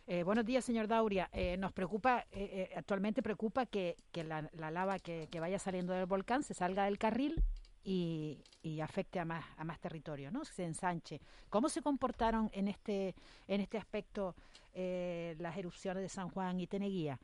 [0.07, 1.29] Eh, buenos días, señor Dauria.
[1.31, 6.07] Eh, nos preocupa, eh, actualmente preocupa que, que la, lava que, que, vaya saliendo del
[6.07, 7.35] volcán se salga del carril
[7.83, 10.43] y, y, afecte a más, a más territorio, ¿no?
[10.43, 11.21] Se ensanche.
[11.51, 13.13] ¿Cómo se comportaron en este,
[13.47, 14.33] en este aspecto
[14.73, 17.19] las erupciones de San Juan y Teneguía?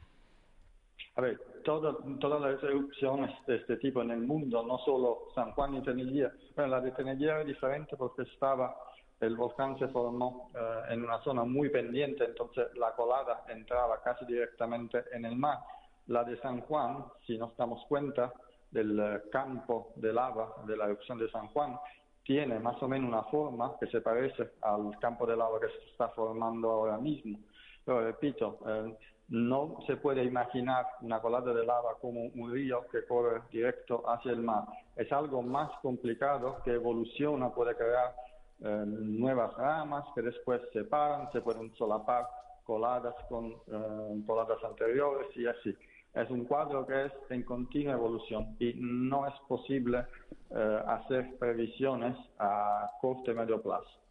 [1.16, 5.76] A ver, todas las erupciones de este tipo en el mundo, no solo San Juan
[5.76, 8.76] y Teneguía, la de Teneguía era diferente porque estaba
[9.20, 14.26] el volcán se formó eh, en una zona muy pendiente, entonces la colada entraba casi
[14.26, 15.60] directamente en el mar.
[16.08, 18.34] La de San Juan, si nos damos cuenta
[18.72, 21.78] del eh, campo de lava de la erupción de San Juan,
[22.24, 25.92] tiene más o menos una forma que se parece al campo de lava que se
[25.92, 27.40] está formando ahora mismo.
[27.86, 28.98] Pero repito, eh,
[29.30, 34.32] no se puede imaginar una colada de lava como un río que corre directo hacia
[34.32, 34.66] el mar.
[34.96, 38.16] Es algo más complicado que evoluciona, puede crear
[38.62, 42.28] eh, nuevas ramas que después se separan, se pueden solapar
[42.64, 45.76] coladas con eh, coladas anteriores y así.
[46.14, 50.06] Es un cuadro que es en continua evolución y no es posible
[50.52, 54.05] eh, hacer previsiones a corto y medio plazo.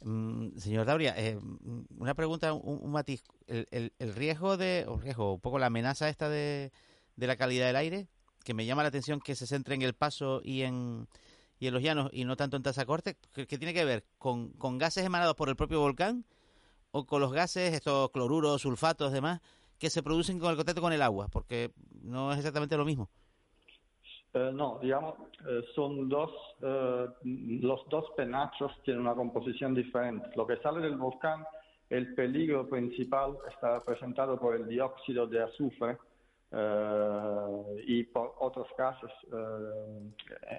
[0.00, 1.38] Mm, señor Dauria, eh,
[1.96, 3.22] una pregunta, un, matiz.
[3.46, 6.72] El, el, riesgo de, o riesgo, un poco la amenaza esta de,
[7.16, 8.08] de, la calidad del aire,
[8.44, 11.08] que me llama la atención que se centre en el paso y en,
[11.58, 14.04] y en los llanos y no tanto en Tazacorte, ¿qué, qué tiene que ver?
[14.18, 16.24] ¿Con, ¿Con gases emanados por el propio volcán
[16.92, 19.40] o con los gases, estos cloruros, sulfatos, demás,
[19.78, 21.28] que se producen con el contacto con el agua?
[21.28, 21.72] Porque
[22.02, 23.10] no es exactamente lo mismo.
[24.34, 25.14] Eh, no, digamos,
[25.48, 30.28] eh, son dos, eh, los dos penachos tienen una composición diferente.
[30.36, 31.44] Lo que sale del volcán,
[31.88, 35.96] el peligro principal está representado por el dióxido de azufre
[37.86, 39.10] y por otros gases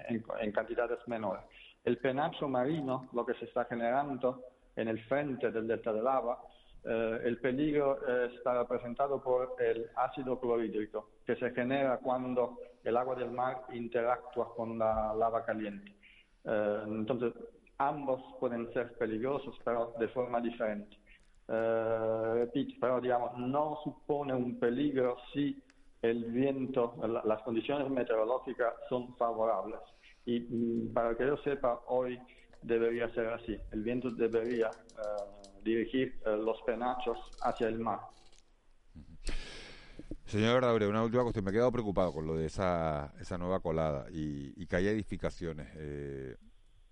[0.08, 1.42] en, cantidades menores.
[1.84, 4.40] El penacho marino, lo que se está generando
[4.76, 6.38] en el frente del delta de lava,
[6.84, 13.30] el peligro está representado por el ácido clorhídrico, que se genera cuando el agua del
[13.30, 15.92] mar interactúa con la lava caliente.
[16.44, 17.32] Eh, entonces,
[17.78, 20.96] ambos pueden ser peligrosos, pero de forma diferente.
[21.48, 25.62] Eh, repito, pero digamos, no supone un peligro si
[26.02, 29.80] el viento, las condiciones meteorológicas son favorables.
[30.24, 32.18] Y mm, para que yo sepa, hoy
[32.62, 33.56] debería ser así.
[33.72, 38.00] El viento debería eh, dirigir los penachos hacia el mar.
[40.30, 41.44] Señor Daure, una última cuestión.
[41.44, 45.66] Me he quedado preocupado con lo de esa, esa nueva colada y, que hay edificaciones.
[45.74, 46.36] Eh,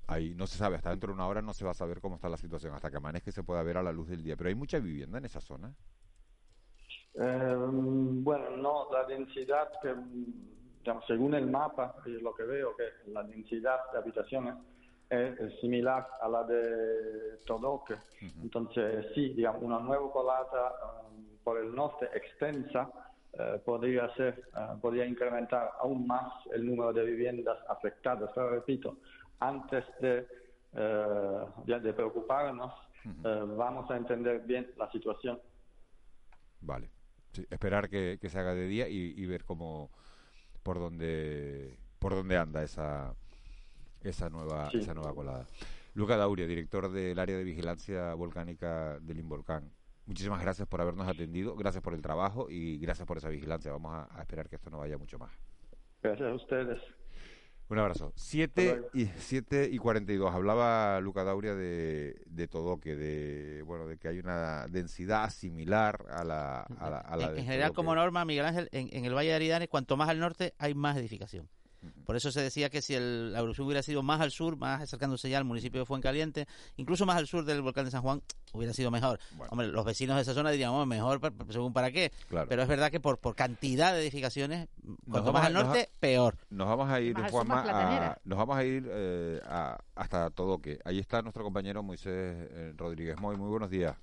[0.08, 2.16] ahí no se sabe, hasta dentro de una hora no se va a saber cómo
[2.16, 4.36] está la situación, hasta que amanezca y se pueda ver a la luz del día.
[4.36, 5.72] Pero hay mucha vivienda en esa zona.
[7.14, 9.94] Eh, bueno, no, la densidad que,
[11.06, 14.56] según el mapa y lo que veo, que la densidad de habitaciones
[15.08, 17.94] es, similar a la de Todoque.
[18.42, 20.72] Entonces, sí, digamos, una nueva colada
[21.06, 22.90] um, por el norte extensa
[23.34, 28.30] eh, podría ser, eh, podría incrementar aún más el número de viviendas afectadas.
[28.34, 28.98] Pero repito,
[29.40, 30.26] antes de,
[30.74, 32.72] eh, de preocuparnos,
[33.56, 35.40] vamos a entender bien la situación.
[36.60, 36.90] Vale.
[37.50, 39.90] esperar que, se haga de día y, ver cómo
[40.62, 43.14] por dónde por dónde anda esa
[44.02, 45.46] esa nueva esa nueva colada.
[45.94, 49.70] Luca Dauria, director del área de vigilancia volcánica del Involcán.
[50.08, 53.70] Muchísimas gracias por habernos atendido, gracias por el trabajo y gracias por esa vigilancia.
[53.72, 55.30] Vamos a, esperar que esto no vaya mucho más.
[56.02, 56.80] Gracias a ustedes.
[57.68, 58.14] Un abrazo.
[58.16, 60.34] 7 y, siete y 42.
[60.34, 66.06] Hablaba Luca Dauria de, de todo, que de, bueno, de que hay una densidad similar
[66.10, 66.88] a la, a
[67.18, 70.08] la, En, general, como norma, Miguel Ángel, en, en, el Valle de Aridane, cuanto más
[70.08, 71.50] al norte hay más edificación.
[72.04, 74.82] Por eso se decía que si el, la erupción hubiera sido más al sur, más
[74.82, 78.22] acercándose ya al municipio de Fuencaliente, incluso más al sur del volcán de San Juan,
[78.52, 79.20] hubiera sido mejor.
[79.50, 81.20] Hombre, los vecinos de esa zona dirían, oh, mejor
[81.50, 82.12] según para qué.
[82.48, 84.68] Pero es verdad que por, por cantidad de edificaciones,
[85.08, 86.36] cuanto más al norte, peor.
[86.50, 89.40] Nos vamos a ir, Juanma, nos vamos a ir eh,
[89.94, 93.20] hasta todo que Ahí está nuestro compañero Moisés eh, Rodríguez.
[93.20, 93.96] Muy, muy buenos días.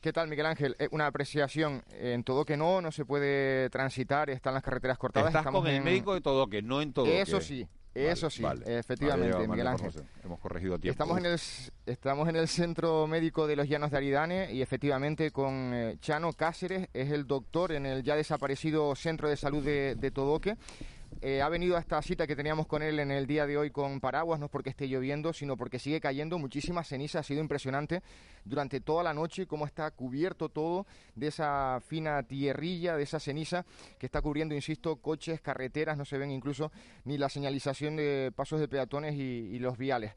[0.00, 0.76] ¿Qué tal, Miguel Ángel?
[0.78, 1.82] Eh, una apreciación.
[1.90, 5.28] En todo que no, no se puede transitar, están las carreteras cortadas.
[5.28, 8.42] Estás Estamos con el médico de todo que, no en todo Eso sí, eso sí,
[8.64, 9.92] efectivamente, Miguel Ángel.
[10.24, 10.92] Hemos corregido tiempo.
[10.92, 11.38] Estamos en, el,
[11.84, 16.32] estamos en el Centro Médico de los Llanos de Aridane y efectivamente con eh, Chano
[16.32, 20.56] Cáceres, es el doctor en el ya desaparecido Centro de Salud de, de Todoque.
[21.22, 23.70] Eh, ha venido a esta cita que teníamos con él en el día de hoy
[23.70, 27.18] con paraguas, no es porque esté lloviendo, sino porque sigue cayendo muchísima ceniza.
[27.18, 28.02] Ha sido impresionante
[28.44, 33.66] durante toda la noche cómo está cubierto todo de esa fina tierrilla, de esa ceniza
[33.98, 36.72] que está cubriendo, insisto, coches, carreteras, no se ven incluso
[37.04, 40.12] ni la señalización de pasos de peatones y, los viales.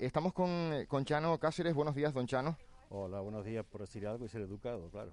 [0.00, 1.72] Estamos con, con, Chano Cáceres.
[1.72, 2.56] Buenos días, don Chano.
[2.90, 5.12] Hola, buenos días por decir algo y ser educado, claro.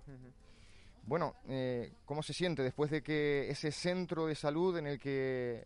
[1.05, 5.63] Bueno, eh, ¿cómo se siente después de que ese centro de salud en el que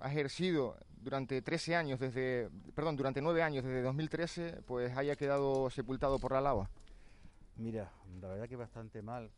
[0.00, 5.70] ha ejercido durante 13 años, desde, perdón, durante 9 años, desde 2013, pues haya quedado
[5.70, 6.70] sepultado por la lava?
[7.56, 7.90] Mira,
[8.20, 9.30] la verdad que bastante mal.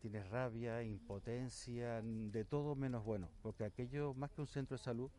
[0.00, 5.10] Tienes rabia, impotencia, de todo menos bueno, porque aquello, más que un centro de salud,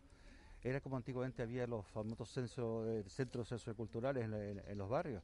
[0.64, 2.38] era como antiguamente había los famosos
[2.88, 5.22] eh, centros en, en- en los barrios.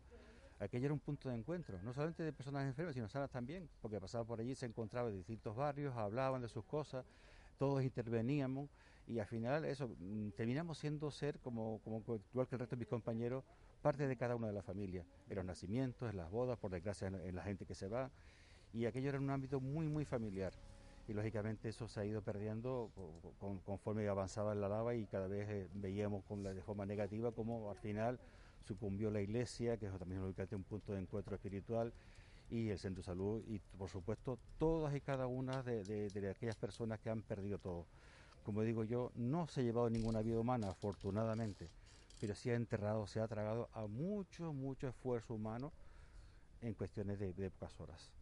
[0.60, 4.00] Aquello era un punto de encuentro, no solamente de personas enfermas, sino sanas también, porque
[4.00, 7.06] pasaban por allí, se encontraban en distintos barrios, hablaban de sus cosas,
[7.58, 8.70] todos interveníamos
[9.06, 12.80] y al final eso, mm, terminamos siendo ser, como, como igual que el resto de
[12.80, 13.44] mis compañeros,
[13.82, 17.08] parte de cada una de las familias, en los nacimientos, en las bodas, por desgracia
[17.08, 18.12] en, en la gente que se va,
[18.72, 20.54] y aquello era un ámbito muy, muy familiar.
[21.08, 25.28] Y lógicamente eso se ha ido perdiendo co- con- conforme avanzaba la lava y cada
[25.28, 28.20] vez eh, veíamos con la, de forma negativa como al final
[28.66, 31.94] sucumbió la iglesia, que es también un punto de encuentro espiritual,
[32.50, 36.30] y el centro de salud, y por supuesto todas y cada una de, de- de
[36.30, 37.88] aquellas personas que han perdido todo.
[38.44, 41.72] Como digo yo, no se ha llevado ninguna vida humana, afortunadamente,
[42.20, 45.74] pero sí ha enterrado, se ha tragado a mucho, mucho esfuerzo humano
[46.62, 48.14] en cuestiones de, de pocas horas.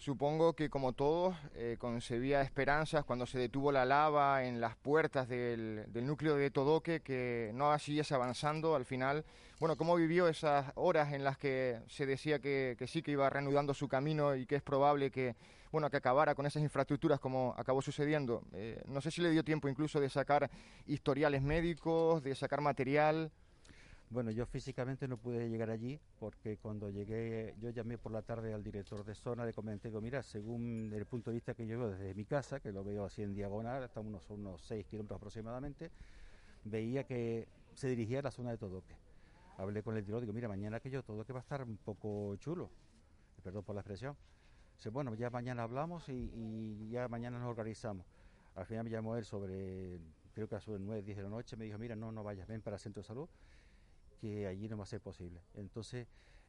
[0.00, 5.28] Supongo que como todos eh, concebía esperanzas cuando se detuvo la lava en las puertas
[5.28, 9.26] del, del núcleo de Todoque, que no siguiese avanzando al final.
[9.58, 13.28] Bueno, ¿cómo vivió esas horas en las que se decía que, que sí, que iba
[13.28, 15.36] reanudando su camino y que es probable que,
[15.70, 18.42] bueno, que acabara con esas infraestructuras como acabó sucediendo?
[18.54, 20.50] Eh, no sé si le dio tiempo incluso de sacar
[20.86, 23.30] historiales médicos, de sacar material.
[24.10, 28.52] Bueno, yo físicamente no pude llegar allí porque cuando llegué, yo llamé por la tarde
[28.52, 31.78] al director de zona, le comenté, digo, mira, según el punto de vista que yo
[31.78, 35.16] veo desde mi casa, que lo veo así en diagonal, hasta unos, unos 6 kilómetros
[35.16, 35.92] aproximadamente,
[36.64, 38.96] veía que se dirigía a la zona de Todoque.
[39.58, 42.34] Hablé con el director, digo, mira, mañana que yo Todoque va a estar un poco
[42.34, 42.68] chulo,
[43.44, 44.16] perdón por la expresión.
[44.76, 48.04] Dice, bueno, ya mañana hablamos y, y ya mañana nos organizamos.
[48.56, 50.00] Al final me llamó él sobre,
[50.34, 52.48] creo que a las 9, 10 de la noche, me dijo, mira, no, no vayas,
[52.48, 53.28] ven para el centro de salud
[54.20, 55.40] que allí no va a ser posible.
[55.54, 56.06] Entonces,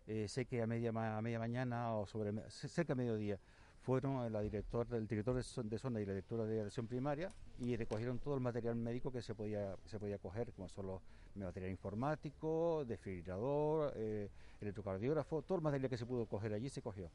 [0.08, 3.40] eh, sé que a media, mañana o sobre cerca de mediodía
[3.82, 7.32] fueron la director, el director de, zo- de zona y la directora de atención primaria
[7.60, 11.02] y recogieron todo el material médico que se podía, se podía coger, como son los
[11.36, 17.10] material informático, desfibrilador, eh, electrocardiógrafo, todo el material que se pudo coger allí se cogió.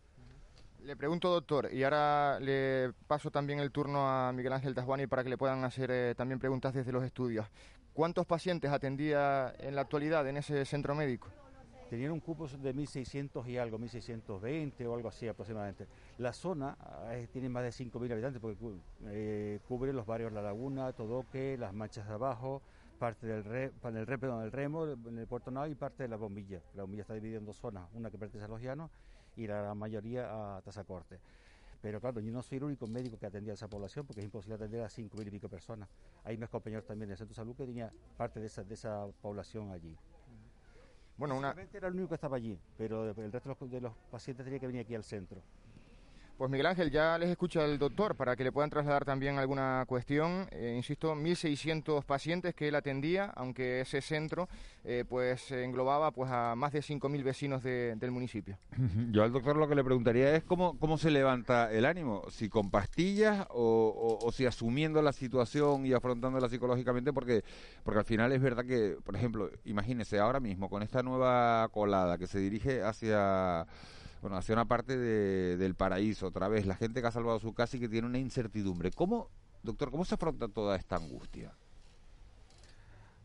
[0.82, 5.22] Le pregunto, doctor, y ahora le paso también el turno a Miguel Ángel Tasguani para
[5.24, 7.46] que le puedan hacer eh, también preguntas desde los estudios.
[7.96, 11.28] ¿Cuántos pacientes atendía en la actualidad en ese centro médico?
[11.88, 15.86] Tenían un cupo de 1.600 y algo, 1.620 o algo así aproximadamente.
[16.18, 16.76] La zona
[17.10, 18.58] eh, tiene más de 5.000 habitantes porque
[19.06, 22.60] eh, cubre los barrios La Laguna, Todoque, Las Manchas de Abajo,
[22.98, 26.10] parte del, re, el, re, perdón, el Remo, en el Puerto Nao y parte de
[26.10, 26.60] la Bombilla.
[26.74, 28.90] La Bombilla está dividida en dos zonas, una que pertenece a los llanos
[29.36, 31.18] y la mayoría a Tazacorte.
[31.86, 34.24] Pero claro, yo no soy el único médico que atendía a esa población porque es
[34.24, 35.88] imposible atender a 5.000 y pico personas.
[36.24, 39.06] Hay más compañeros también del centro de salud que tenía parte de esa, de esa
[39.22, 39.96] población allí.
[41.16, 41.54] Bueno, una...
[41.72, 44.58] Era el único que estaba allí, pero el resto de los, de los pacientes tenía
[44.58, 45.40] que venir aquí al centro.
[46.36, 49.84] Pues Miguel Ángel, ya les escucha el doctor para que le puedan trasladar también alguna
[49.88, 50.46] cuestión.
[50.50, 54.46] Eh, insisto, 1.600 pacientes que él atendía, aunque ese centro
[54.84, 58.58] eh, pues englobaba pues a más de 5.000 vecinos de- del municipio.
[59.12, 62.50] Yo al doctor lo que le preguntaría es cómo, cómo se levanta el ánimo, si
[62.50, 67.44] con pastillas o si asumiendo la situación y afrontándola psicológicamente, porque,
[67.82, 72.18] porque al final es verdad que, por ejemplo, imagínese ahora mismo con esta nueva colada
[72.18, 73.66] que se dirige hacia,
[74.26, 74.66] bueno, hacia una
[74.96, 78.08] de- del paraíso, otra vez, la gente que ha salvado su casa y que tiene
[78.08, 78.90] una incertidumbre.
[78.90, 79.28] ¿Cómo,
[79.62, 81.52] doctor, cómo se afronta toda esta angustia?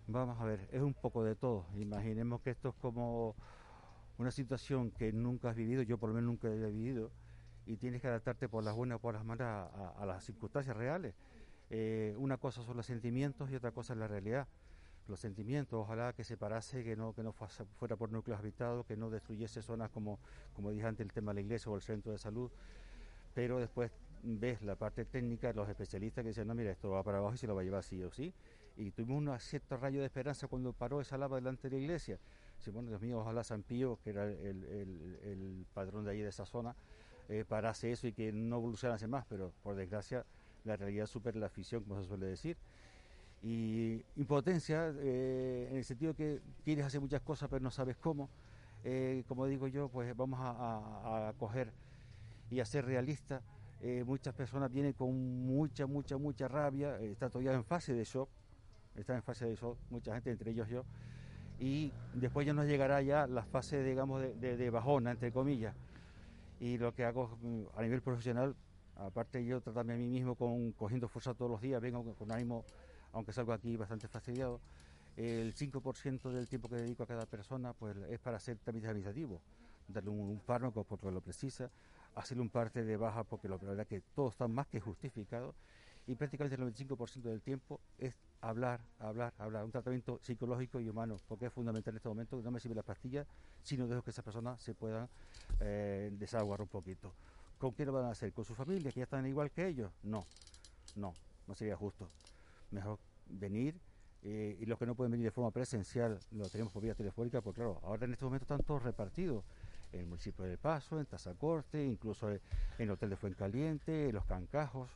[0.06, 1.66] Vamos a ver, es un poco de todo.
[1.76, 3.34] Imaginemos que esto es como
[4.20, 7.10] una situación que nunca has vivido, yo por lo menos nunca he vivido,
[7.66, 10.78] y tienes que adaptarte por las buenas o por las malas a, a las circunstancias
[10.78, 11.16] reales.
[11.72, 14.48] Eh, una cosa son los sentimientos y otra cosa es la realidad.
[15.12, 18.96] Los sentimientos, ojalá que se parase, que no, que no fuera por núcleos habitados, que
[18.96, 20.20] no destruyese zonas como,
[20.54, 22.50] como dije antes, el tema de la iglesia o el centro de salud,
[23.34, 23.92] pero después
[24.24, 27.38] ves la parte técnica, los especialistas que dicen, no, mira, esto va para abajo y
[27.38, 28.34] se lo va a llevar sí o sí.
[28.78, 32.18] Y tuvimos un cierto rayo de esperanza cuando paró esa lava delante de la iglesia.
[32.58, 36.22] Dice, bueno, Dios mío, ojalá San Pío, que era el, el- el padrón de allí
[36.22, 36.76] de esa zona,
[37.30, 40.26] eh, parase eso y que no evolucionase más, pero por desgracia
[40.64, 42.58] la realidad supera la ficción, como se suele decir.
[43.42, 48.30] Y impotencia, eh, en el sentido que quieres hacer muchas cosas pero no sabes cómo.
[48.84, 51.74] Eh, como digo yo, pues vamos a, a- a coger
[52.50, 53.44] y a ser realistas.
[53.82, 55.14] Eh, muchas personas vienen con
[55.46, 58.30] mucha, mucha, mucha rabia, eh, está todavía en fase de shock,
[58.96, 60.86] está en fase de shock, mucha gente, entre ellos yo,
[61.60, 65.76] y después ya nos llegará ya la fase, digamos, de, de- de bajona, entre comillas.
[66.60, 68.56] Y lo que hago mm, a nivel profesional,
[68.96, 72.32] aparte yo tratarme a mí mismo con cogiendo fuerza todos los días, vengo con, con
[72.32, 72.66] ánimo,
[73.14, 74.60] aunque salgo aquí bastante fastidiado,
[75.18, 79.42] el 5% del tiempo que dedico a cada persona pues es para hacer trámites administrativos,
[79.88, 81.70] darle un, un fármaco porque lo precisa,
[82.16, 85.54] hacerle un parte de baja porque la verdad que todo está más que justificado
[86.08, 91.18] y prácticamente el 95% del tiempo es hablar, hablar, hablar, un tratamiento psicológico y humano,
[91.28, 93.26] porque es fundamental en este momento, no me sirve la pastilla,
[93.62, 95.08] sino dejo que esas personas se puedan
[95.60, 97.14] eh, desaguar un poquito.
[97.60, 98.34] ¿Con qué lo van a hacer?
[98.34, 99.92] ¿Con su familia, que ya están igual que ellos?
[100.02, 100.26] No,
[100.96, 101.14] no,
[101.48, 102.10] no sería justo.
[102.72, 103.76] Mejor venir
[104.24, 107.42] eh, y los que no pueden venir de forma presencial lo tenemos por vía telefónica,
[107.42, 109.44] porque claro, ahora en este momento están todos repartidos
[109.92, 112.40] en el municipio de Paso, en Tazacorte, incluso en
[112.78, 114.90] el hotel de Fuencaliente, en los Cancajos.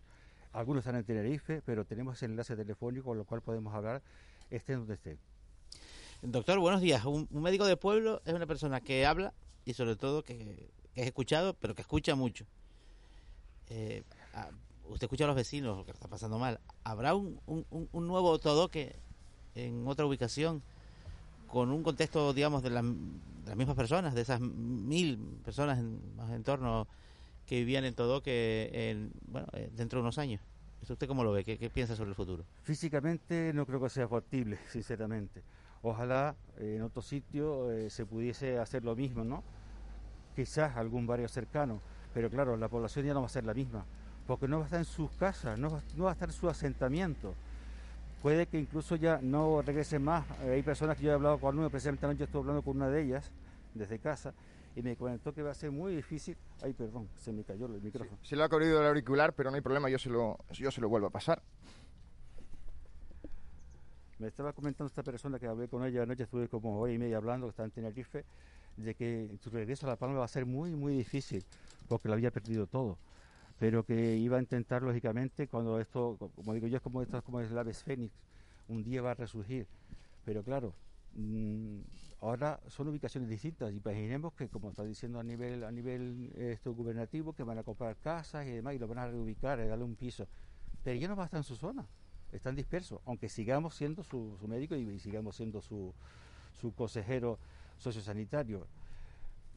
[0.54, 4.02] Algunos están en Tenerife, pero tenemos el enlace telefónico con lo cual podemos hablar
[4.50, 5.18] estén donde estén.
[6.22, 7.04] Doctor, buenos días.
[7.06, 9.34] Un, médico de pueblo es una persona que habla
[9.66, 12.46] y sobre todo que, es escuchado, pero que escucha mucho.
[13.68, 14.04] Eh,
[14.90, 16.60] usted escucha a los vecinos, lo que está pasando mal.
[16.84, 18.96] ¿Habrá un, un, nuevo todoque
[19.56, 20.62] en otra ubicación
[21.48, 22.84] con un contexto, digamos, de, las
[23.56, 26.88] mismas personas, de esas mil personas en, más en torno
[27.46, 30.42] que vivían en Todoque en, bueno, eh, dentro de unos años?
[30.88, 31.44] ¿Usted cómo lo ve?
[31.44, 32.44] ¿Qué, piensa sobre el futuro?
[32.62, 35.44] Físicamente no creo que sea factible, sinceramente.
[35.82, 39.44] Ojalá eh, en otro sitio eh, se pudiese hacer lo mismo, ¿no?
[40.36, 41.82] Quizás algún barrio cercano,
[42.14, 43.86] pero claro, la población ya no va a ser la misma
[44.28, 46.36] porque no va a estar en sus casas, no va, no va a estar en
[46.36, 47.34] su asentamiento.
[48.22, 50.26] Puede que incluso ya no regrese más.
[50.42, 53.04] Hay personas que yo he hablado con uno, precisamente anoche estuve hablando con una de
[53.04, 53.30] ellas
[53.76, 54.34] desde casa
[54.76, 56.36] y me comentó que va a ser muy difícil.
[56.64, 58.18] Ay, perdón, se me cayó el micrófono.
[58.24, 60.82] se le ha corrido el auricular, pero no hay problema, yo se lo, yo se
[60.82, 61.42] lo vuelvo a pasar.
[64.18, 67.18] Me estaba comentando esta persona que hablé con ella anoche, estuve como hoy y media
[67.18, 68.26] hablando, que está en Tenerife,
[68.78, 71.44] de que su regreso a La Palma va a ser muy, muy difícil,
[71.88, 72.98] porque lo había perdido todo
[73.60, 77.40] pero que iba a intentar lógicamente cuando esto, como digo yo, es como esto como
[77.40, 78.14] es el aves fénix,
[78.68, 79.68] un día va a resurgir.
[80.26, 80.74] Pero claro,
[81.16, 81.80] mm,
[82.22, 83.72] ahora son ubicaciones distintas.
[83.72, 87.96] Imaginemos que, como está diciendo a nivel a nivel esto gubernativo, que van a comprar
[87.98, 90.28] casas y demás y lo van a reubicar, y darle un piso.
[90.84, 91.86] Pero ya no va a estar en su zona,
[92.32, 95.94] están dispersos, aunque sigamos siendo su, médico y, sigamos siendo su,
[96.60, 97.40] su consejero
[97.78, 98.68] sociosanitario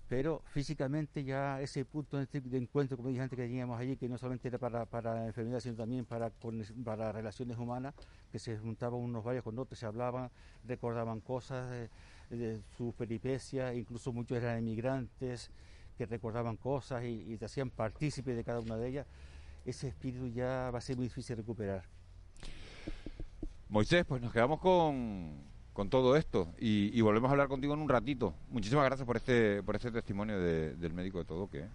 [0.08, 4.16] pero físicamente ya ese punto de encuentro, como dije antes, que teníamos allí, que no
[4.16, 6.30] solamente era para, para enfermedades, sino también para,
[6.84, 7.94] para relaciones humanas,
[8.32, 10.30] que se juntaban unos varios con otros, se hablaban,
[10.64, 11.70] recordaban cosas
[12.30, 15.50] de, sus peripecias, incluso muchos eran emigrantes
[15.96, 19.06] que recordaban cosas y, y te hacían partícipe de cada una de ellas,
[19.66, 21.84] ese espíritu ya va a ser muy difícil de recuperar.
[23.68, 25.47] Moisés, pues nos quedamos con,
[25.78, 26.48] con todo esto.
[26.58, 28.34] Y, volvemos a hablar contigo en un ratito.
[28.50, 31.66] Muchísimas gracias por este por este testimonio del médico de todo que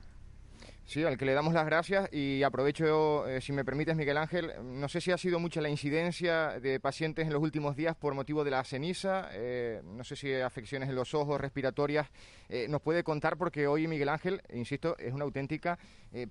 [0.86, 4.52] Sí, al que le damos las gracias y aprovecho, eh, si me permites, Miguel Ángel,
[4.62, 8.14] no sé si ha sido mucha la incidencia de pacientes en los últimos días por
[8.14, 12.10] motivo de la ceniza, eh, no sé si afecciones en los ojos, respiratorias,
[12.50, 15.80] eh, nos puede contar porque hoy Miguel Ángel, insisto, es una auténtica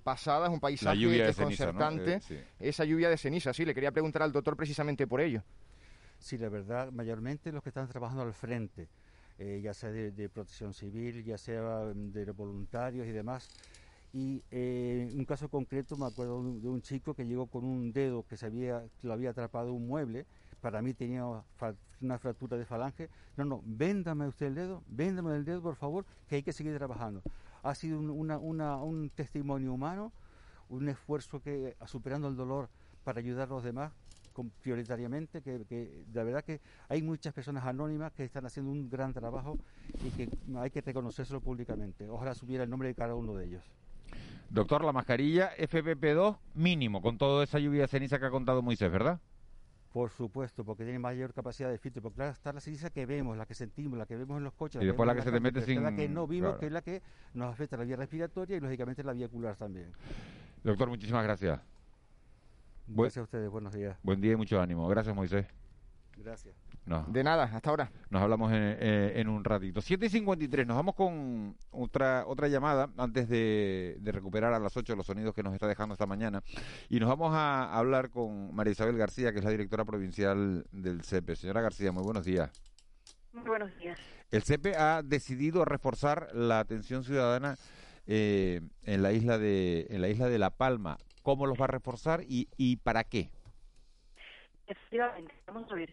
[0.03, 2.21] pasada, es un paisaje desconcertante,
[2.59, 5.41] esa lluvia de ceniza, sí, le quería preguntar al doctor precisamente por ello.
[6.23, 8.87] Sí, la verdad, mayormente los que están trabajando al frente,
[9.37, 13.49] eh, ya sea de, protección civil, ya sea de voluntarios y demás.
[14.13, 18.23] Y eh, un caso concreto me acuerdo de un chico que llegó con un dedo
[18.25, 20.25] que se había, lo había atrapado un mueble,
[20.61, 21.25] para mí tenía
[21.99, 23.09] una fractura de falange.
[23.35, 26.77] No, no, véndame usted el dedo, véndame el dedo, por favor, que hay que seguir
[26.77, 27.21] trabajando.
[27.63, 30.13] Ha sido un testimonio humano,
[30.69, 32.69] un esfuerzo que, superando el dolor
[33.03, 33.91] para ayudar a los demás,
[34.61, 39.13] prioritariamente, que, que la verdad que hay muchas personas anónimas que están haciendo un gran
[39.13, 39.57] trabajo
[40.03, 42.09] y que hay que reconocérselo públicamente.
[42.09, 43.63] Ojalá subiera el nombre de cada uno de ellos.
[44.49, 48.91] Doctor, la mascarilla FPP2 mínimo, con toda esa lluvia de ceniza que ha contado Moisés,
[48.91, 49.19] ¿verdad?
[49.91, 52.01] Por supuesto, porque tiene mayor capacidad de filtro.
[52.01, 54.53] Porque claro, está la ceniza que vemos, la que sentimos, la que vemos en los
[54.53, 54.81] coches.
[54.81, 55.83] Y después la que, se te mete sin...
[55.83, 57.01] La que no vimos, que es la que
[57.33, 59.91] nos afecta la vía respiratoria y lógicamente la vía ocular también.
[60.63, 61.59] Doctor, muchísimas gracias.
[62.87, 63.97] Gracias a ustedes, buenos días.
[64.03, 64.87] Buen día y mucho ánimo.
[64.87, 65.47] Gracias, Moisés.
[66.17, 66.55] Gracias.
[67.07, 67.91] De nada, hasta ahora.
[68.09, 69.81] Nos hablamos eh, en, un ratito.
[69.81, 74.95] 7 y 53, nos vamos con otra otra llamada antes de, recuperar a las 8
[74.95, 76.43] los sonidos que nos está dejando esta mañana.
[76.89, 81.03] Y nos vamos a hablar con María Isabel García, que es la directora provincial del
[81.03, 81.37] CEPE.
[81.37, 82.51] Señora García, muy buenos días.
[83.31, 83.97] Muy buenos días.
[84.29, 87.55] El CEPE ha decidido reforzar la atención ciudadana
[88.07, 91.69] eh, en la isla de en la isla de La Palma cómo los va a
[91.69, 93.31] reforzar y, y para qué.
[94.67, 95.89] Efectivamente, vamos a ver.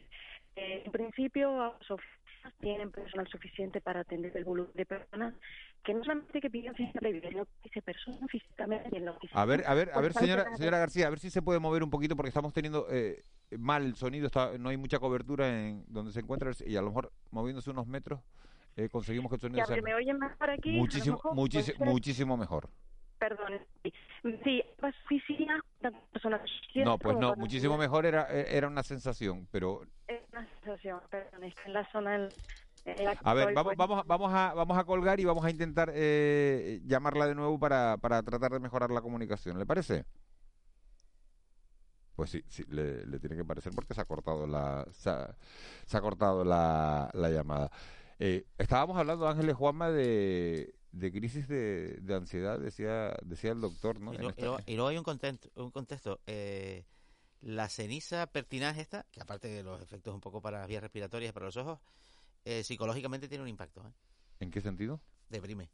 [0.56, 5.34] Eh, en principio, las oficinas tienen personal suficiente para atender el volumen de personas
[5.82, 9.40] que no solamente que piden física sino que se personas físicamente en la oficina.
[9.40, 11.82] A ver, a ver, a ver, señora, señora García, a ver si se puede mover
[11.82, 13.22] un poquito porque estamos teniendo eh,
[13.58, 16.88] mal el sonido, está, no hay mucha cobertura en donde se encuentra y a lo
[16.88, 18.20] mejor moviéndose unos metros
[18.76, 19.80] eh, conseguimos que el sonido sea...
[19.82, 20.72] me oyen mejor aquí?
[20.72, 22.68] Muchísimo, muchísimo, muchísimo mejor.
[23.20, 23.60] Perdón,
[24.42, 26.40] sí, oficina, tantas personas.
[26.74, 29.82] No, pues no, muchísimo mejor era, era una sensación, pero...
[30.08, 32.16] Es una sensación, perdón, es que en la zona...
[32.16, 32.28] En,
[32.86, 35.44] en la que A ver, vamos, pues, vamos, vamos, a, vamos a colgar y vamos
[35.44, 39.58] a intentar eh, llamarla de nuevo para, para tratar de mejorar la comunicación.
[39.58, 40.06] ¿Le parece?
[42.16, 45.36] Pues sí, sí le, le tiene que parecer porque se ha cortado la, se ha,
[45.84, 47.70] se ha cortado la, la llamada.
[48.18, 54.00] Eh, estábamos hablando, Ángeles Juanma, de, de crisis de, de ansiedad, decía, decía el doctor,
[54.00, 54.12] ¿no?
[54.12, 55.48] Y, En lo- esta- y luego, y luego hay un contexto.
[55.54, 56.84] Un contexto eh,
[57.40, 61.32] la ceniza pertinaz esta, que aparte de los efectos un poco para las vías respiratorias
[61.32, 61.78] para los ojos,
[62.44, 63.86] eh, psicológicamente tiene un impacto.
[63.86, 63.92] ¿eh?
[64.40, 65.00] ¿En qué sentido?
[65.28, 65.70] Deprime.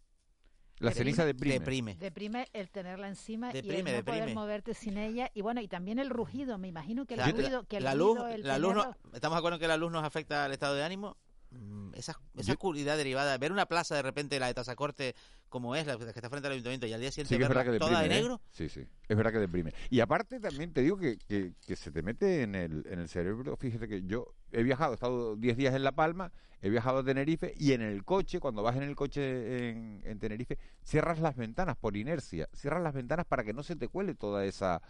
[0.79, 1.59] La ceniza deprime.
[1.59, 1.95] Deprime.
[1.95, 5.31] Deprime el tenerla encima Deprime, y el no poder moverte sin ella.
[5.33, 6.59] Y bueno, y también el rugido.
[6.59, 9.37] Me imagino que el La- ruido, que el la luz, el la luz no- estamos
[9.37, 11.17] de acuerdo en que la luz nos afecta al estado de ánimo.
[11.59, 12.57] Mm, Esa, esa
[12.97, 15.15] derivada, ver una plaza de repente, la de Tazacorte,
[15.49, 17.49] como es, la que está frente al ayuntamiento, y al día siguiente Sí que es
[17.49, 18.09] verla verdad que toda deprime.
[18.15, 18.23] de ¿eh?
[18.23, 18.87] negro, Sí, sí.
[19.09, 19.73] Es verdad que deprime.
[19.91, 23.09] Y aparte también te digo que, que, que se te mete en el, en el
[23.09, 23.57] cerebro.
[23.57, 27.05] Fíjate que yo he viajado, he estado 10 días en La Palma, he viajado a
[27.05, 31.37] Tenerife y en el coche, cuando vas en el coche en, en Tenerife, cierras las
[31.37, 32.49] ventanas por inercia.
[32.53, 34.83] Cierras las ventanas para que no se te cuele toda esa,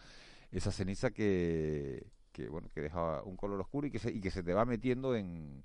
[0.51, 4.31] esa ceniza que, que, bueno, que deja un color oscuro y que se, y que
[4.31, 5.63] se te va metiendo en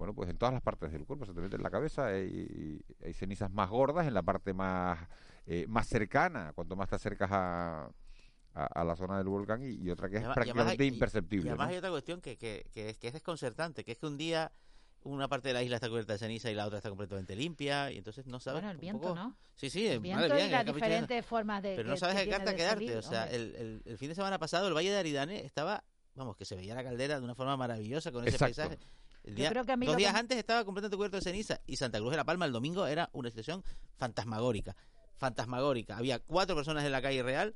[0.00, 2.80] bueno, pues en todas las partes del cuerpo, se te mete en la cabeza, hay,
[3.04, 4.98] hay cenizas más gordas en la parte más,
[5.44, 7.90] eh, más cercana, cuanto más te acercas a,
[8.54, 10.94] a, a la zona del volcán, y, y otra que es además- y prácticamente además
[10.94, 11.44] imperceptible.
[11.44, 11.72] Y además ¿no?
[11.72, 14.50] hay otra cuestión que, que, que es, que es desconcertante, que es que un día
[15.02, 17.92] una parte de la isla está cubierta de ceniza y la otra está completamente limpia,
[17.92, 19.36] y entonces no sabes Bueno, el viento, poco- ¿no?
[19.54, 22.24] Sí, sí, El viento mía, y las diferentes formas de Pero no sabes que de
[22.30, 24.90] qué carta quedarte, salir, o sea, el, el, el fin de semana pasado el Valle
[24.90, 25.84] de Aridane estaba,
[26.14, 28.56] vamos, que se veía la caldera de una forma maravillosa con ese Exacto.
[28.56, 28.78] paisaje.
[29.24, 31.22] El Yo día- creo que a mí dos días que- antes estaba completamente cubierto de
[31.22, 33.62] ceniza y Santa Cruz de la Palma el domingo era una situación
[33.96, 34.74] fantasmagórica.
[35.16, 35.96] Fantasmagórica.
[35.98, 37.54] Había cuatro personas en la calle real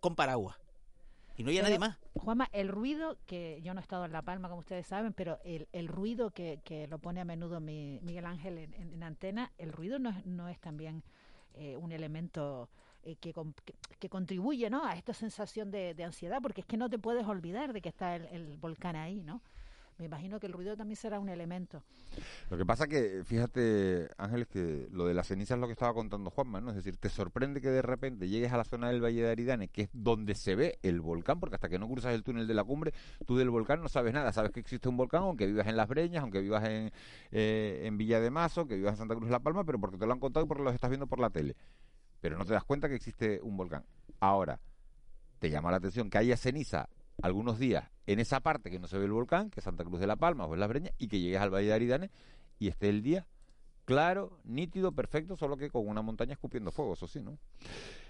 [0.00, 0.56] con paraguas.
[1.36, 1.98] Y no había Pero, nadie más.
[2.14, 5.38] Juanma, el ruido que yo no he estado en La Palma, como ustedes saben, pero
[5.44, 9.02] el, el ruido que, que lo pone a menudo mi- Miguel Ángel en, en- en
[9.02, 11.02] antena, el ruido no es, no es también
[11.54, 12.68] eh, un elemento
[13.04, 14.84] eh, que, que, que contribuye ¿no?
[14.84, 17.88] a esta sensación de, de ansiedad, porque es que no te puedes olvidar de que
[17.88, 19.40] está el, el volcán ahí, ¿no?
[19.98, 21.84] Me imagino que el ruido también será un elemento.
[22.50, 25.94] Lo que pasa que, fíjate, Ángeles, que lo de la ceniza es lo que estaba
[25.94, 26.70] contando Juanma, ¿no?
[26.70, 29.68] Es decir, te sorprende que de repente llegues a la zona del Valle de Aridane,
[29.68, 32.54] que es donde se ve el volcán, porque hasta que no cruzas el túnel de
[32.54, 32.92] la cumbre,
[33.24, 34.32] tú del volcán no sabes nada.
[34.32, 36.90] Sabes que existe un volcán, aunque vivas en Las Breñas, aunque vivas en,
[37.30, 40.06] eh, Villa de Mazo, que vivas en Santa Cruz de la Palma, pero porque te
[40.06, 41.54] lo han contado y porque los estás viendo por la tele.
[42.20, 43.84] Pero no te das cuenta que existe un volcán.
[44.18, 44.58] Ahora,
[45.38, 46.88] te llama la atención que haya ceniza
[47.22, 50.00] algunos días en esa parte que no se ve el volcán, que es Santa Cruz
[50.00, 52.10] de la Palma o en Las Breñas, y que llegues al Valle de Aridane
[52.58, 53.26] y esté el día
[53.84, 57.38] claro, nítido, perfecto, solo que con una montaña escupiendo fuego, eso sí, ¿no?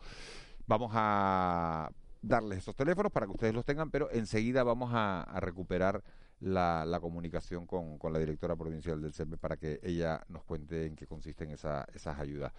[0.67, 1.91] Vamos a
[2.21, 6.05] darles esos teléfonos para que ustedes los tengan, pero enseguida vamos a recuperar
[6.41, 10.87] la, la comunicación con, con la directora provincial del CEPE para que ella nos cuente
[10.87, 12.53] en qué consisten esa- esas ayudas.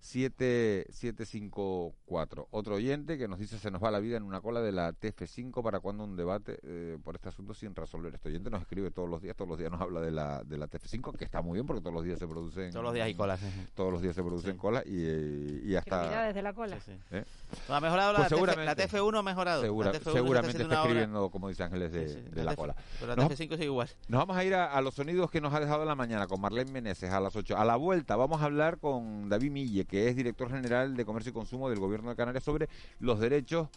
[0.01, 2.49] 7754.
[2.51, 4.93] Otro oyente que nos dice se nos va la vida en una cola de la
[4.93, 8.15] TF5 para cuando un debate eh, por este asunto sin resolver.
[8.15, 10.59] Este oyente nos escribe todos los días, todos los días nos habla de la, de
[10.59, 12.71] la TF5, que está muy bien porque todos los días se producen...
[12.71, 13.41] Todos los días hay colas.
[13.75, 16.27] Todos los días se producen colas y, eh, y hasta...
[16.27, 16.79] desde la cola.
[17.11, 17.25] ¿eh?
[17.69, 18.65] Ha mejorado Pues la, TF, seguramente.
[18.65, 19.63] la TF1 ha mejorado.
[19.63, 22.51] Segura- La TF1 seguramente está, escribiendo, como dice Ángeles, de, Sí, sí, de la la
[22.53, 22.77] TF cola.
[23.01, 23.89] Pero la Nos- TF5 sigue igual.
[24.09, 26.41] Nos vamos a ir a, a los sonidos que nos ha dejado la mañana con
[26.41, 27.57] Marlene Meneses a las 8.
[27.57, 31.31] A la vuelta vamos a hablar con David Mille, que es director general de Comercio
[31.31, 32.69] y Consumo del Gobierno de Canarias, sobre
[33.01, 33.69] los derechos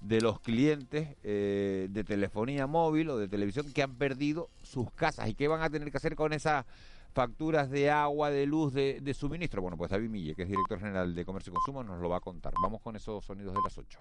[0.00, 5.28] de los clientes eh, de telefonía móvil o de televisión que han perdido sus casas
[5.28, 6.64] y qué van a tener que hacer con esas
[7.12, 9.62] facturas de agua, de luz, de, de suministro.
[9.62, 12.18] Bueno, pues David Mille, que es director general de Comercio y Consumo, nos lo va
[12.18, 12.52] a contar.
[12.62, 14.00] Vamos con esos sonidos de las 8.